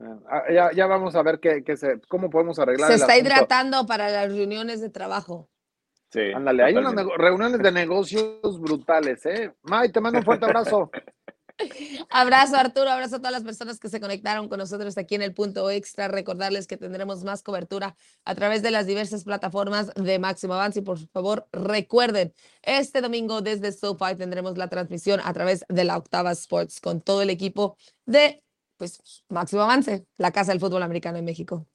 Ah, 0.00 0.44
ya, 0.52 0.70
ya 0.72 0.86
vamos 0.86 1.16
a 1.16 1.22
ver 1.22 1.40
qué, 1.40 1.64
qué 1.64 1.76
se, 1.76 2.00
cómo 2.08 2.30
podemos 2.30 2.58
arreglar. 2.58 2.88
Se 2.88 2.94
el 2.94 3.00
está 3.00 3.14
asunto. 3.14 3.28
hidratando 3.28 3.86
para 3.86 4.10
las 4.10 4.32
reuniones 4.32 4.80
de 4.80 4.90
trabajo. 4.90 5.48
Sí, 6.10 6.32
Ándale, 6.32 6.62
hay 6.62 6.76
unas 6.76 6.94
reuniones 7.16 7.58
de 7.58 7.72
negocios 7.72 8.60
brutales, 8.60 9.26
¿eh? 9.26 9.52
May, 9.62 9.90
te 9.90 10.00
mando 10.00 10.20
un 10.20 10.24
fuerte 10.24 10.44
abrazo. 10.46 10.90
Abrazo 12.10 12.56
Arturo, 12.56 12.90
abrazo 12.90 13.16
a 13.16 13.18
todas 13.18 13.32
las 13.32 13.42
personas 13.42 13.78
que 13.78 13.88
se 13.88 14.00
conectaron 14.00 14.48
con 14.48 14.58
nosotros 14.58 14.96
aquí 14.96 15.14
en 15.14 15.22
el 15.22 15.34
punto 15.34 15.70
extra. 15.70 16.08
Recordarles 16.08 16.66
que 16.66 16.76
tendremos 16.76 17.24
más 17.24 17.42
cobertura 17.42 17.96
a 18.24 18.34
través 18.34 18.62
de 18.62 18.70
las 18.70 18.86
diversas 18.86 19.24
plataformas 19.24 19.92
de 19.94 20.18
Máximo 20.18 20.54
Avance 20.54 20.80
y 20.80 20.82
por 20.82 20.98
favor 21.08 21.46
recuerden, 21.52 22.32
este 22.62 23.00
domingo 23.00 23.40
desde 23.40 23.72
SoFi 23.72 24.14
tendremos 24.16 24.56
la 24.56 24.68
transmisión 24.68 25.20
a 25.24 25.32
través 25.32 25.64
de 25.68 25.84
la 25.84 25.96
Octava 25.96 26.32
Sports 26.32 26.80
con 26.80 27.00
todo 27.00 27.22
el 27.22 27.30
equipo 27.30 27.76
de 28.06 28.42
pues 28.76 29.24
Máximo 29.28 29.62
Avance, 29.62 30.06
la 30.16 30.30
casa 30.30 30.52
del 30.52 30.60
fútbol 30.60 30.82
americano 30.82 31.18
en 31.18 31.24
México. 31.24 31.66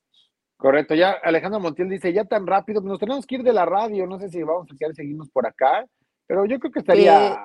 Correcto, 0.56 0.96
ya 0.96 1.12
Alejandro 1.22 1.60
Montiel 1.60 1.90
dice, 1.90 2.14
ya 2.14 2.24
tan 2.24 2.48
rápido, 2.48 2.80
nos 2.80 2.98
tenemos 2.98 3.26
que 3.26 3.36
ir 3.36 3.44
de 3.44 3.52
la 3.52 3.66
radio, 3.66 4.08
no 4.08 4.18
sé 4.18 4.30
si 4.30 4.42
vamos 4.44 4.68
a 4.72 4.78
querer 4.78 4.96
seguirnos 4.96 5.30
por 5.30 5.46
acá, 5.46 5.86
pero 6.26 6.46
yo 6.46 6.58
creo 6.58 6.72
que 6.72 6.80
estaría 6.80 7.38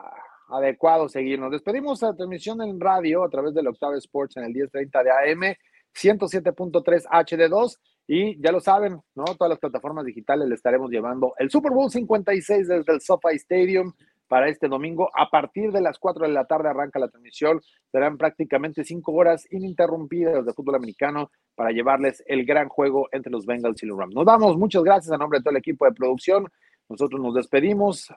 adecuado 0.49 1.09
seguirnos. 1.09 1.51
Despedimos 1.51 2.03
la 2.03 2.15
transmisión 2.15 2.63
en 2.63 2.81
radio 2.81 3.25
a 3.25 3.29
través 3.29 3.55
del 3.55 3.69
Octave 3.69 3.99
Sports 3.99 4.37
en 4.37 4.45
el 4.45 4.53
1030 4.53 5.03
de 5.03 5.11
AM, 5.11 5.55
107.3 5.95 7.05
HD2 7.07 7.77
y 8.07 8.41
ya 8.41 8.53
lo 8.53 8.61
saben, 8.61 9.01
¿no? 9.15 9.25
Todas 9.25 9.51
las 9.51 9.59
plataformas 9.59 10.05
digitales 10.05 10.49
le 10.49 10.55
estaremos 10.55 10.91
llevando 10.91 11.35
el 11.39 11.51
Super 11.51 11.73
Bowl 11.73 11.91
56 11.91 12.69
desde 12.69 12.93
el 12.93 13.01
SoFi 13.01 13.37
Stadium 13.37 13.93
para 14.29 14.49
este 14.49 14.69
domingo. 14.69 15.11
A 15.15 15.29
partir 15.31 15.73
de 15.73 15.81
las 15.81 15.99
4 15.99 16.27
de 16.27 16.33
la 16.33 16.45
tarde 16.45 16.69
arranca 16.69 16.99
la 16.99 17.09
transmisión. 17.09 17.61
Serán 17.91 18.17
prácticamente 18.17 18.85
5 18.85 19.13
horas 19.13 19.47
ininterrumpidas 19.51 20.45
de 20.45 20.53
fútbol 20.53 20.77
americano 20.77 21.31
para 21.55 21.71
llevarles 21.71 22.23
el 22.27 22.45
gran 22.45 22.69
juego 22.69 23.09
entre 23.13 23.33
los 23.33 23.47
Bengals 23.47 23.83
y 23.83 23.87
los 23.87 23.99
Rams. 23.99 24.15
Nos 24.15 24.25
vamos, 24.25 24.57
muchas 24.57 24.83
gracias 24.85 25.13
a 25.13 25.19
nombre 25.19 25.41
de 25.41 25.43
todo 25.43 25.51
el 25.51 25.59
equipo 25.59 25.85
de 25.87 25.93
producción. 25.93 26.47
Nosotros 26.89 27.21
nos 27.21 27.35
despedimos. 27.35 28.13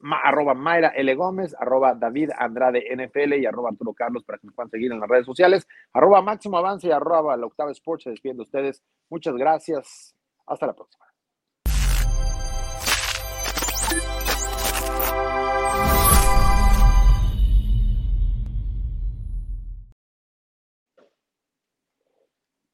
Ma- 0.00 0.20
arroba 0.20 0.54
Mayra 0.54 0.88
L. 0.88 1.14
Gómez, 1.14 1.54
arroba 1.58 1.94
David 1.94 2.30
Andrade 2.38 2.84
NFL 2.94 3.34
y 3.34 3.46
arroba 3.46 3.70
Arturo 3.70 3.94
Carlos 3.94 4.24
para 4.24 4.38
que 4.38 4.46
nos 4.46 4.54
puedan 4.54 4.70
seguir 4.70 4.92
en 4.92 5.00
las 5.00 5.08
redes 5.08 5.26
sociales. 5.26 5.66
Arroba 5.92 6.20
Máximo 6.22 6.58
Avance 6.58 6.88
y 6.88 6.90
arroba 6.90 7.36
la 7.36 7.46
Octava 7.46 7.70
Sports. 7.72 8.04
Se 8.04 8.10
despiden 8.10 8.36
de 8.36 8.42
ustedes. 8.42 8.82
Muchas 9.08 9.34
gracias. 9.34 10.14
Hasta 10.46 10.66
la 10.66 10.74
próxima. 10.74 11.05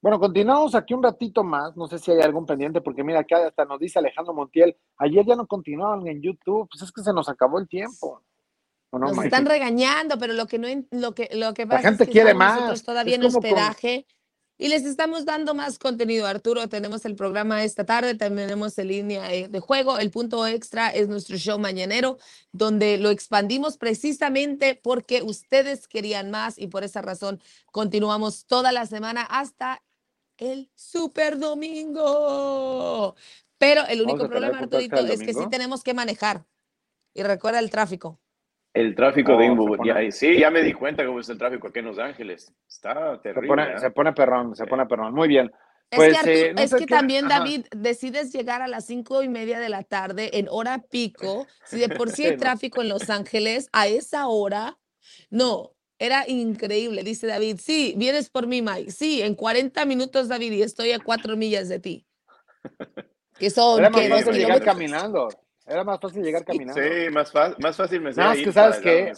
Bueno, 0.02 0.18
continuamos 0.18 0.74
aquí 0.74 0.94
un 0.94 1.02
ratito 1.02 1.44
más. 1.44 1.76
No 1.76 1.86
sé 1.86 1.98
si 1.98 2.10
hay 2.10 2.20
algún 2.20 2.44
pendiente, 2.44 2.80
porque 2.80 3.04
mira, 3.04 3.20
acá 3.20 3.46
hasta 3.46 3.64
nos 3.64 3.78
dice 3.78 4.00
Alejandro 4.00 4.34
Montiel. 4.34 4.76
Ayer 4.98 5.24
ya 5.24 5.36
no 5.36 5.46
continuaban 5.46 6.04
en 6.08 6.20
YouTube. 6.20 6.68
Pues 6.70 6.82
es 6.82 6.90
que 6.90 7.02
se 7.02 7.12
nos 7.12 7.28
acabó 7.28 7.60
el 7.60 7.68
tiempo. 7.68 8.20
¿O 8.90 8.98
no, 8.98 9.06
Nos 9.06 9.16
Mike? 9.16 9.28
están 9.28 9.46
regañando, 9.46 10.18
pero 10.18 10.32
lo 10.34 10.46
que 10.46 10.58
no 10.58 10.66
lo 10.90 11.14
que 11.14 11.30
lo 11.32 11.54
que 11.54 11.66
pasa 11.66 11.82
gente 11.88 12.02
es 12.02 12.08
que 12.08 12.12
quiere 12.12 12.34
más. 12.34 12.56
nosotros 12.56 12.82
todavía 12.82 13.14
Es 13.14 13.20
en 13.22 13.30
con- 13.30 13.36
hospedaje 13.36 14.06
y 14.58 14.68
les 14.68 14.84
estamos 14.84 15.24
dando 15.24 15.54
más 15.54 15.78
contenido. 15.78 16.26
Arturo, 16.26 16.68
tenemos 16.68 17.04
el 17.06 17.14
programa 17.14 17.62
esta 17.64 17.86
tarde, 17.86 18.14
también 18.16 18.48
tenemos 18.48 18.76
en 18.78 18.88
línea 18.88 19.32
eh, 19.32 19.48
de 19.48 19.60
juego. 19.60 19.98
El 19.98 20.10
punto 20.10 20.44
extra 20.46 20.90
es 20.90 21.08
nuestro 21.08 21.36
show 21.38 21.58
mañanero, 21.60 22.18
donde 22.50 22.98
lo 22.98 23.10
expandimos 23.10 23.78
precisamente 23.78 24.78
porque 24.82 25.22
ustedes 25.22 25.86
querían 25.88 26.30
más 26.32 26.58
y 26.58 26.66
por 26.66 26.82
esa 26.84 27.00
razón 27.02 27.40
continuamos 27.70 28.46
toda 28.46 28.72
la 28.72 28.84
semana 28.86 29.22
hasta 29.22 29.80
el 30.42 30.70
super 30.74 31.38
domingo. 31.38 33.14
Pero 33.59 33.83
el 33.88 34.02
único 34.02 34.28
problema, 34.28 34.59
Arturito, 34.59 34.96
es 35.07 35.20
que 35.20 35.35
sí 35.35 35.46
tenemos 35.50 35.83
que 35.83 35.94
manejar. 35.94 36.44
Y 37.14 37.22
recuerda 37.22 37.59
el 37.61 37.70
tráfico. 37.70 38.18
El 38.74 38.94
tráfico 38.94 39.33
No, 39.33 39.38
de 39.38 39.44
se 39.46 39.52
Inwood. 39.52 39.76
pone- 39.76 40.05
ya- 40.07 40.11
sí, 40.12 40.38
ya 40.38 40.50
me 40.50 40.62
di 40.62 40.72
cuenta 40.72 41.05
cómo 41.05 41.20
está 41.20 41.33
el 41.35 41.38
tráfico 41.38 41.68
aquí 41.68 41.78
en 41.81 41.85
Los 41.85 41.98
Ángeles. 41.98 42.52
Está 42.66 43.16
Se 43.16 43.22
terrible. 43.22 43.48
pone, 43.48 43.74
¿eh? 43.74 43.78
se 43.78 43.90
pone 43.90 44.12
perrón, 44.14 44.57
se 44.57 44.64
pone 44.66 44.87
perrón. 44.87 45.14
Muy 45.14 45.28
bien. 45.28 45.52
Es 45.90 45.96
Pues, 45.98 46.18
que, 46.22 46.46
eh, 46.46 46.55
no 46.55 46.62
es 46.62 46.74
que 46.74 46.87
también, 46.87 47.26
ajá. 47.26 47.40
David, 47.40 47.66
decides 47.76 48.33
llegar 48.33 48.62
a 48.62 48.66
las 48.68 48.87
cinco 48.87 49.22
y 49.22 49.28
media 49.28 49.61
de 49.61 49.68
la 49.68 49.83
tarde 49.83 50.38
en 50.38 50.48
hora 50.50 50.78
pico. 50.90 51.46
Si 51.66 51.78
de 51.78 51.90
por 51.90 52.09
sí 52.11 52.24
hay 52.24 52.37
tráfico 52.38 52.81
en 52.81 52.88
Los 52.88 53.11
Ángeles, 53.11 53.68
a 53.72 53.87
esa 53.88 54.26
hora, 54.28 54.78
no, 55.28 55.72
era 56.02 56.28
increíble. 56.28 57.04
Dice 57.04 57.28
David, 57.28 57.58
sí, 57.60 57.94
vienes 57.96 58.28
por 58.28 58.48
mí, 58.48 58.60
Mike. 58.60 58.90
Sí, 58.90 59.22
en 59.22 59.36
40 59.36 59.84
minutos, 59.84 60.26
David, 60.26 60.50
y 60.52 60.62
estoy 60.62 60.90
a 60.90 60.98
cuatro 60.98 61.36
millas 61.36 61.68
de 61.68 61.78
ti. 61.78 62.06
Que 63.38 63.50
son, 63.50 63.80
Era 63.80 63.90
más 63.90 64.08
fácil 64.08 64.34
llegar 64.34 64.62
caminando. 64.62 65.28
Era 65.66 65.82
más 65.84 65.98
fácil 66.00 66.22
llegar 66.22 66.44
caminando. 66.44 66.80
Sí, 66.80 67.10
más, 67.10 67.32
más 67.58 67.76
fácil 67.76 68.00
me 68.00 68.10
Nada 68.10 68.28
más 68.28 68.36
sería 68.36 68.44
que 68.44 68.52
sabes 68.52 68.78
que- 68.80 69.12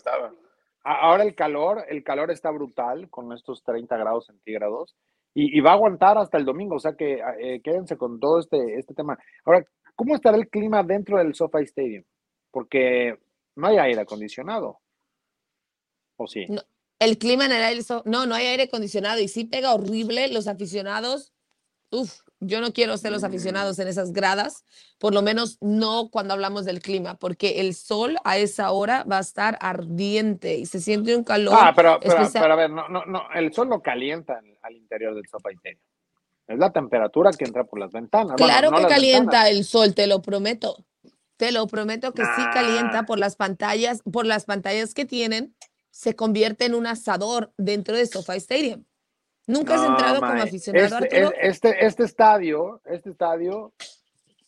Ahora 0.82 1.24
el 1.24 1.34
calor, 1.34 1.84
el 1.88 2.04
calor 2.04 2.30
está 2.30 2.50
brutal 2.50 3.10
con 3.10 3.32
estos 3.32 3.62
30 3.64 3.96
grados 3.96 4.26
centígrados 4.26 4.94
y, 5.34 5.58
y 5.58 5.60
va 5.60 5.70
a 5.70 5.74
aguantar 5.74 6.16
hasta 6.16 6.38
el 6.38 6.44
domingo, 6.44 6.76
o 6.76 6.78
sea 6.78 6.94
que 6.94 7.20
eh, 7.40 7.60
quédense 7.62 7.96
con 7.96 8.20
todo 8.20 8.38
este, 8.38 8.78
este 8.78 8.94
tema. 8.94 9.18
Ahora, 9.44 9.64
¿cómo 9.96 10.14
estará 10.14 10.36
el 10.36 10.48
clima 10.48 10.82
dentro 10.82 11.18
del 11.18 11.34
SoFi 11.34 11.64
Stadium? 11.64 12.04
Porque 12.50 13.18
no 13.56 13.66
hay 13.66 13.78
aire 13.78 14.02
acondicionado. 14.02 14.78
¿O 16.16 16.26
sí? 16.26 16.46
No. 16.48 16.62
El 16.98 17.18
clima 17.18 17.44
en 17.46 17.52
el 17.52 17.62
aire, 17.62 17.82
no, 18.04 18.26
no 18.26 18.34
hay 18.34 18.46
aire 18.46 18.64
acondicionado 18.64 19.20
y 19.20 19.28
sí 19.28 19.44
pega 19.44 19.74
horrible. 19.74 20.28
Los 20.28 20.46
aficionados, 20.46 21.32
uff, 21.90 22.20
yo 22.40 22.60
no 22.60 22.72
quiero 22.72 22.96
ser 22.98 23.10
los 23.12 23.24
aficionados 23.24 23.78
en 23.78 23.88
esas 23.88 24.12
gradas, 24.12 24.64
por 24.98 25.12
lo 25.14 25.22
menos 25.22 25.58
no 25.60 26.08
cuando 26.10 26.34
hablamos 26.34 26.64
del 26.64 26.80
clima, 26.80 27.16
porque 27.16 27.60
el 27.60 27.74
sol 27.74 28.16
a 28.24 28.38
esa 28.38 28.70
hora 28.70 29.04
va 29.10 29.18
a 29.18 29.20
estar 29.22 29.58
ardiente 29.60 30.56
y 30.56 30.66
se 30.66 30.80
siente 30.80 31.16
un 31.16 31.24
calor. 31.24 31.54
Ah, 31.58 31.72
pero, 31.74 31.98
pero, 32.00 32.28
pero 32.32 32.52
a 32.52 32.56
ver, 32.56 32.70
no, 32.70 32.88
no, 32.88 33.04
no, 33.06 33.22
el 33.34 33.52
sol 33.52 33.68
no 33.68 33.80
calienta 33.82 34.40
al- 34.62 34.76
interior 34.76 35.14
del 35.14 35.24
Stadium. 35.24 35.78
Es 36.46 36.58
la 36.58 36.70
temperatura 36.72 37.30
que 37.32 37.44
entra 37.44 37.64
por 37.64 37.78
las 37.80 37.90
ventanas. 37.92 38.34
Bueno, 38.38 38.46
claro 38.46 38.70
no 38.70 38.76
que 38.78 38.86
calienta 38.86 39.44
ventanas. 39.44 39.50
el 39.50 39.64
sol, 39.64 39.94
te 39.94 40.06
lo 40.06 40.20
prometo. 40.20 40.84
Te 41.36 41.50
lo 41.52 41.66
prometo 41.66 42.12
que 42.12 42.22
sí 42.22 42.42
calienta 42.52 43.00
Nah. 43.00 43.06
por 43.06 43.18
las 43.18 43.34
pantallas, 43.36 44.02
por 44.12 44.26
las 44.26 44.44
pantallas 44.44 44.92
que 44.94 45.04
tienen, 45.06 45.56
se 45.94 46.16
convierte 46.16 46.64
en 46.64 46.74
un 46.74 46.88
asador 46.88 47.52
dentro 47.56 47.96
de 47.96 48.04
SoFi 48.04 48.38
Stadium. 48.38 48.84
¿Nunca 49.46 49.74
has 49.76 49.82
No, 49.82 49.90
entrado 49.90 50.20
como 50.20 50.42
aficionado, 50.42 50.86
este, 50.86 51.16
Arturo? 51.20 51.36
es- 51.40 51.54
Este, 51.54 51.86
este 51.86 52.02
estadio, 52.02 52.80
este 52.84 53.10
estadio, 53.10 53.72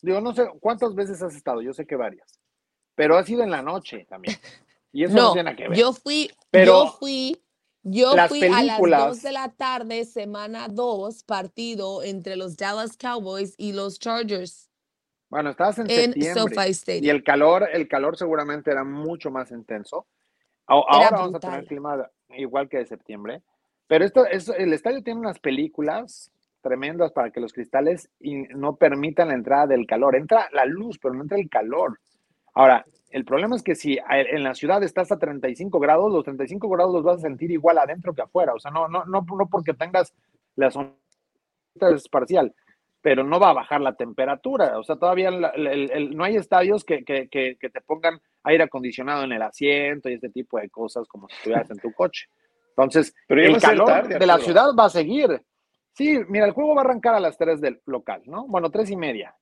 digo, 0.01 0.19
no 0.19 0.35
sé 0.35 0.45
cuántas 0.59 0.93
veces 0.93 1.21
has 1.21 1.33
estado, 1.35 1.61
yo 1.61 1.73
sé 1.73 1.85
que 1.85 1.95
varias, 1.95 2.37
pero 2.95 3.15
has 3.15 3.29
ido 3.29 3.43
en 3.43 3.51
la 3.51 3.61
noche 3.61 4.05
también. 4.09 4.35
Y 4.91 5.05
eso 5.05 5.13
no, 5.15 5.27
No, 5.27 5.33
tiene 5.33 5.55
que 5.55 5.69
ver. 5.69 5.77
yo 5.77 5.93
fui, 5.93 6.29
Pero 6.51 6.65
yo 6.65 6.97
fui, 6.99 7.41
yo 7.83 8.11
fui 8.27 8.43
a 8.43 8.63
las 8.63 8.75
películas- 8.79 9.07
2 9.07 9.21
de 9.21 9.31
la 9.31 9.49
tarde, 9.53 10.03
semana 10.03 10.67
2, 10.67 11.23
partido 11.23 12.03
entre 12.03 12.35
los 12.35 12.57
Dallas 12.57 12.97
Cowboys 12.97 13.53
y 13.57 13.71
los 13.71 13.99
Chargers 13.99 14.69
bueno, 15.29 15.51
estabas 15.51 15.77
en, 15.79 15.89
en 15.91 16.13
septiembre 16.13 16.55
SoFi 16.55 16.67
y 16.67 16.71
Stadium. 16.71 17.15
el 17.15 17.23
calor, 17.23 17.69
el 17.71 17.87
calor 17.87 18.17
seguramente 18.17 18.69
era 18.71 18.83
mucho 18.83 19.31
más 19.31 19.51
intenso. 19.51 20.07
Ahora 20.67 21.09
vamos 21.11 21.35
a 21.35 21.39
tener 21.39 21.65
clima 21.65 22.09
igual 22.29 22.69
que 22.69 22.77
de 22.77 22.85
septiembre, 22.85 23.41
pero 23.87 24.03
esto 24.03 24.25
es, 24.25 24.49
el 24.49 24.73
estadio 24.73 25.01
tiene 25.01 25.19
unas 25.19 25.39
películas 25.39 26.31
tremendas 26.61 27.11
para 27.13 27.31
que 27.31 27.39
los 27.39 27.53
cristales 27.53 28.09
no 28.55 28.75
permitan 28.75 29.29
la 29.29 29.35
entrada 29.35 29.67
del 29.67 29.87
calor. 29.87 30.15
Entra 30.15 30.49
la 30.51 30.65
luz, 30.65 30.99
pero 31.01 31.13
no 31.13 31.21
entra 31.21 31.37
el 31.37 31.49
calor. 31.49 31.99
Ahora, 32.53 32.85
el 33.09 33.23
problema 33.23 33.55
es 33.55 33.63
que 33.63 33.75
si 33.75 33.97
en 34.09 34.43
la 34.43 34.53
ciudad 34.53 34.83
estás 34.83 35.11
a 35.11 35.17
35 35.17 35.79
grados, 35.79 36.11
los 36.11 36.25
35 36.25 36.67
grados 36.67 36.93
los 36.93 37.03
vas 37.03 37.17
a 37.17 37.21
sentir 37.21 37.51
igual 37.51 37.77
adentro 37.77 38.13
que 38.13 38.23
afuera. 38.23 38.53
O 38.53 38.59
sea, 38.59 38.71
no, 38.71 38.89
no, 38.89 39.05
no, 39.05 39.21
no 39.21 39.47
porque 39.49 39.73
tengas 39.73 40.13
la 40.55 40.67
es 40.67 42.09
parcial, 42.09 42.53
pero 43.07 43.23
no 43.23 43.39
va 43.39 43.51
a 43.51 43.53
bajar 43.53 43.79
la 43.79 43.95
temperatura. 43.95 44.77
O 44.77 44.83
sea, 44.83 44.97
todavía 44.97 45.31
no 45.31 46.23
hay 46.25 46.35
estadios 46.35 46.83
que, 46.83 47.05
que, 47.05 47.29
que, 47.29 47.69
te 47.69 47.79
pongan 47.79 48.19
aire 48.43 48.65
acondicionado 48.65 49.23
en 49.23 49.31
el 49.31 49.41
asiento 49.41 50.09
y 50.09 50.15
este 50.15 50.27
tipo 50.27 50.59
de 50.59 50.69
cosas 50.69 51.07
como 51.07 51.29
si 51.29 51.35
estuvieras 51.37 51.71
en 51.71 51.77
tu 51.77 51.93
coche. 51.93 52.27
Entonces, 52.71 53.15
pero 53.25 53.43
el 53.43 53.61
calor 53.61 54.09
de 54.09 54.25
la 54.25 54.37
ciudad 54.39 54.75
va 54.77 54.87
a 54.87 54.89
seguir. 54.89 55.41
Sí, 55.93 56.19
mira, 56.27 56.45
el 56.47 56.51
juego 56.51 56.75
va 56.75 56.81
a 56.81 56.83
arrancar 56.83 57.15
a 57.15 57.21
las 57.21 57.37
3 57.37 57.61
del 57.61 57.81
local, 57.85 58.23
¿no? 58.25 58.45
Bueno, 58.45 58.69
3 58.69 58.91
y 58.91 58.97
media. 58.97 59.33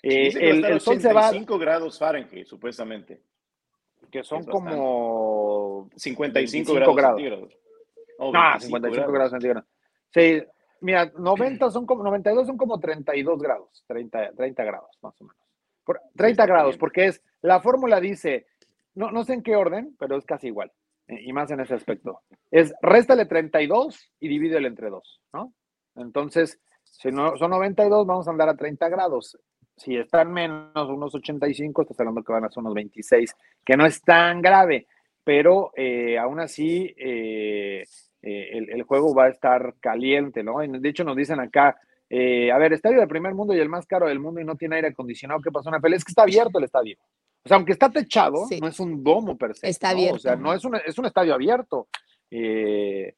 Eh, 0.00 0.28
el, 0.40 0.64
el 0.64 0.80
sol 0.80 1.00
se 1.00 1.12
va. 1.12 1.30
5 1.30 1.58
grados 1.58 1.98
Fahrenheit, 1.98 2.46
supuestamente. 2.46 3.20
Que 4.12 4.22
son 4.22 4.44
como 4.44 5.90
55 5.96 6.72
grados, 6.72 7.16
centígrados. 7.16 7.58
Oh, 8.20 8.30
no, 8.30 8.60
55 8.60 9.10
grados 9.10 9.32
centígrados. 9.32 9.64
Sí, 10.14 10.40
mira, 10.80 11.12
90 11.16 11.70
son 11.70 11.86
como, 11.86 12.02
92 12.02 12.46
son 12.46 12.56
como 12.56 12.78
32 12.78 13.40
grados, 13.40 13.84
30, 13.86 14.32
30 14.32 14.64
grados 14.64 14.98
más 15.02 15.20
o 15.20 15.24
menos. 15.24 15.48
30 16.16 16.46
grados, 16.46 16.76
porque 16.76 17.06
es, 17.06 17.22
la 17.40 17.60
fórmula 17.60 18.00
dice, 18.00 18.46
no, 18.94 19.10
no 19.10 19.24
sé 19.24 19.34
en 19.34 19.42
qué 19.42 19.56
orden, 19.56 19.96
pero 19.98 20.16
es 20.16 20.24
casi 20.24 20.48
igual, 20.48 20.70
eh, 21.06 21.22
y 21.22 21.32
más 21.32 21.50
en 21.50 21.60
ese 21.60 21.74
aspecto. 21.74 22.20
Es, 22.50 22.74
réstale 22.82 23.26
32 23.26 24.12
y 24.20 24.28
divídelo 24.28 24.68
entre 24.68 24.90
2, 24.90 25.20
¿no? 25.32 25.54
Entonces, 25.96 26.60
si 26.84 27.10
no, 27.10 27.36
son 27.36 27.50
92, 27.50 28.06
vamos 28.06 28.28
a 28.28 28.30
andar 28.30 28.48
a 28.48 28.56
30 28.56 28.88
grados. 28.88 29.38
Si 29.76 29.96
están 29.96 30.32
menos, 30.32 30.88
unos 30.88 31.14
85, 31.14 31.82
estás 31.82 32.00
hablando 32.00 32.22
que 32.22 32.32
van 32.32 32.44
a 32.44 32.50
ser 32.50 32.60
unos 32.60 32.74
26, 32.74 33.34
que 33.64 33.76
no 33.76 33.86
es 33.86 34.02
tan 34.02 34.42
grave, 34.42 34.88
pero 35.22 35.72
eh, 35.76 36.18
aún 36.18 36.40
así 36.40 36.94
eh, 36.98 37.84
eh, 38.22 38.66
el, 38.68 38.82
juego 38.82 39.14
va 39.14 39.24
a 39.24 39.28
estar 39.28 39.74
caliente, 39.80 40.42
¿no? 40.42 40.58
De 40.58 40.88
hecho, 40.88 41.04
nos 41.04 41.16
dicen 41.16 41.40
acá, 41.40 41.76
a 42.10 42.58
ver, 42.58 42.72
estadio 42.72 43.00
de 43.00 43.06
primer 43.06 43.34
mundo 43.34 43.54
y 43.54 43.60
el 43.60 43.68
más 43.68 43.86
caro 43.86 44.08
del 44.08 44.18
mundo 44.18 44.40
y 44.40 44.44
no 44.44 44.56
tiene 44.56 44.76
aire 44.76 44.88
acondicionado, 44.88 45.40
¿qué 45.40 45.50
pasó? 45.50 45.68
Una 45.68 45.80
pelea 45.80 45.98
es 45.98 46.04
que 46.04 46.12
está 46.12 46.22
abierto 46.22 46.58
el 46.58 46.64
estadio. 46.64 46.96
O 47.44 47.48
sea, 47.48 47.56
aunque 47.56 47.72
está 47.72 47.90
techado, 47.90 48.46
no 48.60 48.68
es 48.68 48.80
un 48.80 49.02
domo 49.02 49.36
per 49.36 49.54
se. 49.54 49.68
Está 49.68 49.90
abierto. 49.90 50.16
O 50.16 50.18
sea, 50.18 50.36
no 50.36 50.52
es 50.52 50.64
un, 50.64 50.76
es 50.76 50.98
un 50.98 51.06
estadio 51.06 51.34
abierto. 51.34 51.88
Eh, 52.30 53.14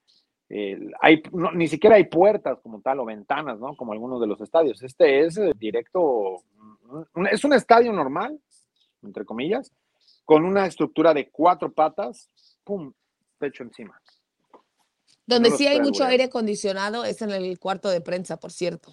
hay, 1.01 1.23
ni 1.55 1.69
siquiera 1.69 1.95
hay 1.95 2.05
puertas 2.05 2.59
como 2.61 2.81
tal 2.81 2.99
o 2.99 3.05
ventanas, 3.05 3.61
¿no? 3.61 3.77
Como 3.77 3.93
algunos 3.93 4.21
de 4.21 4.27
los 4.27 4.41
estadios. 4.41 4.83
Este 4.83 5.21
es 5.21 5.39
eh, 5.39 5.53
directo, 5.57 6.43
es 7.31 7.45
un 7.45 7.53
estadio 7.53 7.93
normal, 7.93 8.37
entre 9.03 9.25
comillas, 9.25 9.73
con 10.25 10.45
una 10.45 10.67
estructura 10.67 11.15
de 11.15 11.31
cuatro 11.31 11.73
patas, 11.73 12.29
¡pum! 12.65 12.93
Techo 13.39 13.63
encima. 13.63 14.01
Donde 15.31 15.51
sí 15.53 15.67
hay 15.67 15.81
mucho 15.81 16.05
aire 16.05 16.25
acondicionado 16.25 17.05
es 17.05 17.23
en 17.23 17.31
el 17.31 17.59
cuarto 17.59 17.89
de 17.89 18.01
prensa, 18.01 18.39
por 18.39 18.53
cierto. 18.53 18.93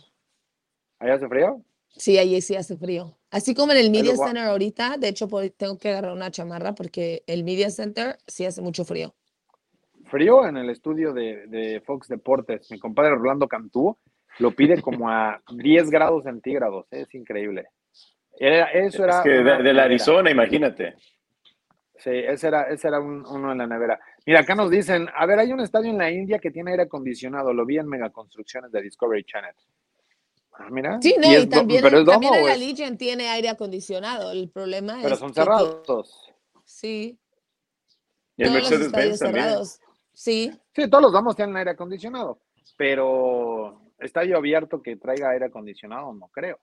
¿Ahí 0.99 1.09
hace 1.09 1.27
frío? 1.27 1.61
Sí, 1.95 2.17
allí 2.17 2.39
sí 2.41 2.55
hace 2.55 2.77
frío. 2.77 3.17
Así 3.29 3.53
como 3.53 3.73
en 3.73 3.79
el 3.79 3.91
Media 3.91 4.15
Center 4.15 4.45
ahorita, 4.45 4.97
de 4.97 5.09
hecho 5.09 5.27
tengo 5.57 5.77
que 5.77 5.89
agarrar 5.89 6.13
una 6.13 6.31
chamarra 6.31 6.73
porque 6.73 7.23
el 7.27 7.43
Media 7.43 7.69
Center 7.69 8.17
sí 8.27 8.45
hace 8.45 8.61
mucho 8.61 8.85
frío 8.85 9.13
frío 10.07 10.47
en 10.47 10.57
el 10.57 10.69
estudio 10.69 11.13
de, 11.13 11.81
Fox 11.85 12.07
Deportes. 12.07 12.71
Mi 12.71 12.79
compadre 12.79 13.15
Rolando 13.15 13.47
Cantú 13.47 13.97
lo 14.39 14.51
pide 14.51 14.81
como 14.81 15.09
a 15.09 15.41
10 15.51 15.89
grados 15.89 16.23
centígrados. 16.23 16.87
Es 16.91 17.13
increíble. 17.13 17.67
eso 18.39 19.03
era. 19.03 19.17
Es 19.17 19.23
que 19.23 19.29
de, 19.29 19.73
la 19.73 19.83
Arizona, 19.83 20.31
imagínate. 20.31 20.95
Sí, 21.97 22.11
ese 22.11 22.47
era, 22.47 22.63
ese 22.63 22.87
era 22.87 22.99
uno 22.99 23.51
en 23.51 23.57
la 23.57 23.67
nevera. 23.67 23.99
Mira, 24.27 24.41
acá 24.41 24.55
nos 24.55 24.69
dicen, 24.69 25.07
a 25.15 25.25
ver, 25.25 25.39
hay 25.39 25.53
un 25.53 25.61
estadio 25.61 25.89
en 25.89 25.97
la 25.97 26.11
India 26.11 26.37
que 26.37 26.51
tiene 26.51 26.71
aire 26.71 26.83
acondicionado, 26.83 27.53
lo 27.53 27.65
vi 27.65 27.77
en 27.77 27.87
megaconstrucciones 27.87 28.69
de 28.73 28.81
Discovery 28.81 29.23
Channel. 29.23 29.55
Ah, 30.51 30.67
mira. 30.69 31.01
Sí, 31.01 31.15
no, 31.17 31.31
y, 31.31 31.47
también, 31.47 31.81
pero 31.81 32.03
también 32.03 32.45
la 32.45 32.57
Legion 32.57 32.97
tiene 32.97 33.29
aire 33.29 33.47
acondicionado. 33.47 34.31
El 34.31 34.49
problema 34.49 34.97
es. 34.97 35.03
Pero 35.03 35.15
son 35.15 35.33
cerrados. 35.33 36.29
Sí. 36.65 37.17
Y 38.35 38.43
el 38.43 38.51
Mercedes-Benz 38.51 39.19
también. 39.19 39.47
Sí. 40.11 40.51
Sí, 40.75 40.89
todos 40.89 41.03
los 41.03 41.13
domos 41.13 41.37
tienen 41.37 41.55
aire 41.55 41.71
acondicionado, 41.71 42.41
pero 42.75 43.79
estadio 43.97 44.35
abierto 44.35 44.81
que 44.81 44.97
traiga 44.97 45.29
aire 45.29 45.45
acondicionado, 45.45 46.13
no 46.13 46.27
creo. 46.27 46.59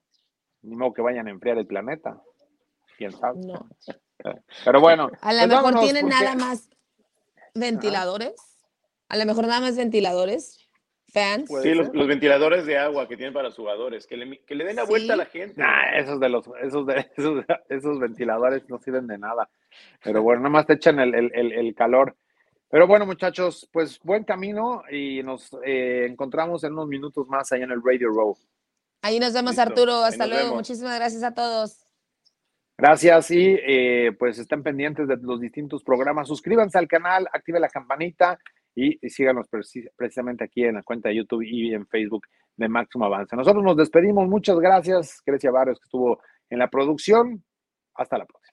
Ni 0.61 0.77
modo 0.77 0.93
que 0.93 1.01
vayan 1.01 1.29
a 1.29 1.31
enfriar 1.31 1.57
el 1.57 1.67
planeta. 1.67 2.21
Quién 2.99 3.13
sabe. 3.13 3.41
No. 3.41 3.71
Pero 4.65 4.81
bueno. 4.81 5.11
A 5.21 5.33
lo 5.33 5.39
pues 5.41 5.49
mejor 5.49 5.81
tienen 5.81 6.09
nada 6.09 6.35
más 6.37 6.71
ventiladores. 7.55 8.35
A 9.09 9.17
lo 9.17 9.27
mejor 9.27 9.47
nada 9.47 9.61
más 9.61 9.77
ventiladores. 9.77 10.61
Fans. 11.13 11.49
Sí, 11.63 11.75
los, 11.75 11.93
ventiladores 11.93 12.67
de 12.67 12.77
agua 12.77 13.07
que 13.07 13.17
tienen 13.17 13.33
para 13.33 13.47
los 13.47 13.57
jugadores, 13.57 14.05
que 14.05 14.17
le, 14.17 14.41
que 14.41 14.57
le 14.57 14.65
den 14.65 14.75
la 14.75 14.85
vuelta 14.85 15.13
a 15.13 15.17
la 15.17 15.27
gente. 15.27 15.63
esos 15.97 16.19
de 16.19 16.29
los, 16.29 16.45
esos, 16.61 16.87
de, 16.87 17.09
esos, 17.69 18.01
ventiladores 18.01 18.69
no 18.69 18.81
sirven 18.81 19.07
de 19.07 19.19
nada. 19.19 19.49
Pero 20.03 20.23
bueno, 20.23 20.41
nada 20.41 20.51
más 20.51 20.67
te 20.67 20.73
echan 20.73 20.99
el, 20.99 21.15
el, 21.15 21.53
el 21.53 21.75
calor. 21.77 22.17
Pero 22.75 22.89
bueno, 22.89 23.07
muchachos, 23.07 23.69
pues 23.73 24.01
buen 24.03 24.25
camino 24.25 24.83
y 24.91 25.23
nos 25.23 25.57
eh, 25.65 26.07
encontramos 26.11 26.65
en 26.65 26.73
unos 26.73 26.89
minutos 26.89 27.29
más 27.29 27.53
allá 27.53 27.63
en 27.63 27.71
el 27.71 27.81
Radio 27.81 28.09
Row. 28.09 28.37
Ahí 29.01 29.21
nos 29.21 29.33
vemos, 29.33 29.61
Arturo. 29.61 30.03
Hasta 30.03 30.27
luego. 30.27 30.57
Muchísimas 30.57 30.97
gracias 30.97 31.23
a 31.23 31.35
todos. 31.35 31.84
Gracias 32.77 33.31
y 33.31 33.57
eh, 33.67 34.13
pues 34.19 34.39
estén 34.39 34.63
pendientes 34.63 35.07
de 35.07 35.17
los 35.19 35.41
distintos 35.41 35.85
programas. 35.85 36.27
Suscríbanse 36.27 36.77
al 36.77 36.89
canal, 36.89 37.29
active 37.33 37.61
la 37.61 37.69
campanita 37.69 38.39
y, 38.75 38.99
síganos 39.09 39.47
precisamente 39.97 40.45
aquí 40.45 40.65
en 40.65 40.75
la 40.75 40.83
cuenta 40.83 41.09
de 41.09 41.17
YouTube 41.17 41.43
y 41.43 41.73
en 41.73 41.87
Facebook 41.87 42.27
de 42.57 42.69
Máximo 42.69 43.05
Avance. 43.05 43.37
Nosotros 43.37 43.63
nos 43.63 43.77
despedimos. 43.77 44.29
Muchas 44.29 44.59
gracias. 44.59 45.23
Grecia 45.25 45.53
Barrios 45.53 45.79
que 45.79 45.85
estuvo 45.85 46.21
en 46.51 46.59
la 46.59 46.69
producción. 46.69 47.45
Hasta 47.95 48.19
la 48.19 48.27
próxima. 48.27 48.44